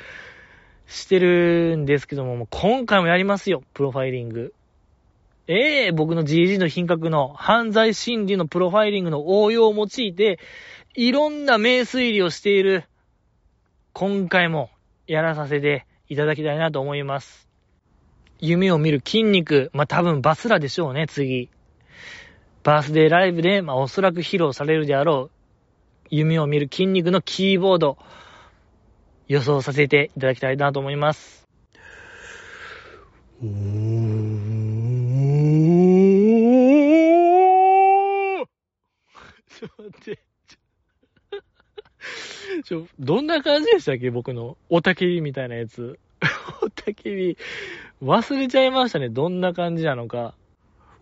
[0.86, 4.52] してるんですけども、も今回もやりますよ、プロファイリング。
[5.48, 10.38] ええー、僕の GG の品格の犯罪心理のプロファイリングの応用を用いて、
[10.94, 12.84] いろんな名推理をしている、
[13.92, 14.70] 今回も
[15.06, 17.48] やらさせていただきたいなと思います。
[18.40, 21.48] 夢を見る筋肉、まあ、多分バスラでしょうね、次。
[22.62, 25.35] バースデーライブで、まあ、おそらく披露されるであろう、
[26.10, 27.98] 夢を見る筋肉のキーボード、
[29.28, 31.46] 予想させていただきたいなと思います。
[33.42, 34.06] うーん
[39.58, 40.18] ちょっと待って。
[42.64, 45.98] ちょ、どんな感じでしたっけ僕の、おたけびみたいなやつ。
[46.62, 47.36] おたけび、
[48.02, 49.08] 忘れちゃいましたね。
[49.08, 50.34] どんな感じなのか。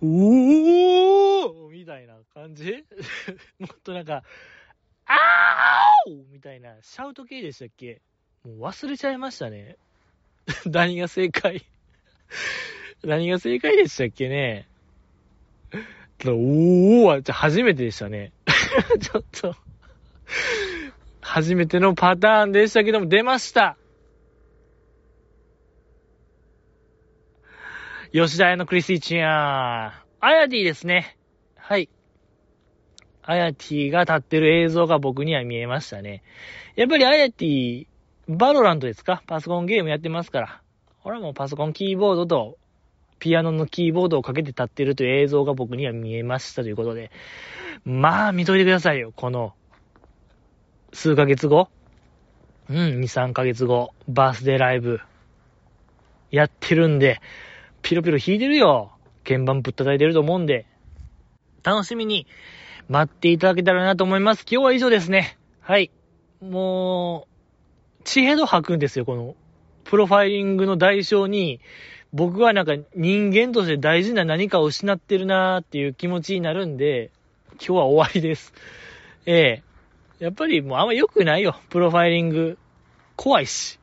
[0.03, 2.85] おーみたいな感じ？
[3.59, 8.01] もっとなんか、あーみたいな、シャウト系でしたっけ？
[8.45, 9.77] もう忘れちゃいましたね。
[10.67, 11.65] 何が正解？
[13.05, 14.69] 何が正解でしたっけね？
[16.27, 18.33] おーは、じゃ初めてでしたね。
[19.01, 19.55] ちょっと
[21.21, 23.77] 初めてのパターンでしたけども、出ました
[28.13, 30.05] 吉田綾乃クリスティーちゃん。
[30.21, 31.17] あやティーですね。
[31.57, 31.89] はい。
[33.27, 36.23] あやティーが立ってる映像が僕には見えましたね。
[36.77, 37.87] やっぱりあやティー、
[38.29, 39.23] VALORANT ですか？
[39.27, 40.61] パソコンゲームやってますから。
[41.03, 42.59] これはもうパソコンキーボードと
[43.19, 47.11] ピアノのキーボードをかけて立ってるという映像が僕には見えましたということで、
[47.85, 49.55] まあ見といてくださいよ、この、
[50.93, 51.69] 数ヶ月後。
[52.69, 55.01] うん、2、3ヶ月後、バースデーライブ、
[56.31, 57.21] やってるんで、
[57.83, 58.91] ピロピロ弾いてるよ。
[59.23, 60.67] 鍵盤ぶったたいてると思うんで、
[61.63, 62.27] 楽しみに。
[62.89, 64.45] 待っていただけたらなと思います。
[64.51, 65.39] 今日は以上ですね。
[65.61, 65.91] はい。
[66.41, 67.27] も
[68.01, 69.35] う、地ヘド吐くんですよ、この、
[69.85, 71.61] プロファイリングの代償に、
[72.13, 77.11] 僕はなんか人間として大事な何かを失ってるなーっていう気持ちになるんで、
[77.55, 78.53] 今日は終わりです。
[79.27, 79.63] え
[80.21, 81.57] えやっぱりもうあんま良くないよ。
[81.71, 82.59] プロファイリング。
[83.17, 83.81] 怖いし。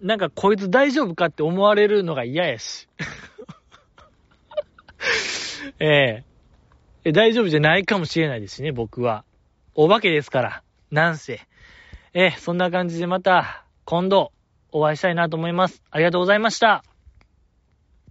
[0.00, 2.88] なんかこいつ大丈夫かって思われるのが嫌やし。
[5.80, 6.24] ええ
[7.12, 9.24] 大丈夫じゃないかもしれないですね、僕は。
[9.74, 10.62] お化けですから。
[10.90, 11.40] なんせ。
[12.14, 14.32] えそんな感じでまた、今度、
[14.72, 15.82] お会いしたいなと思います。
[15.90, 16.84] ありがとうございました。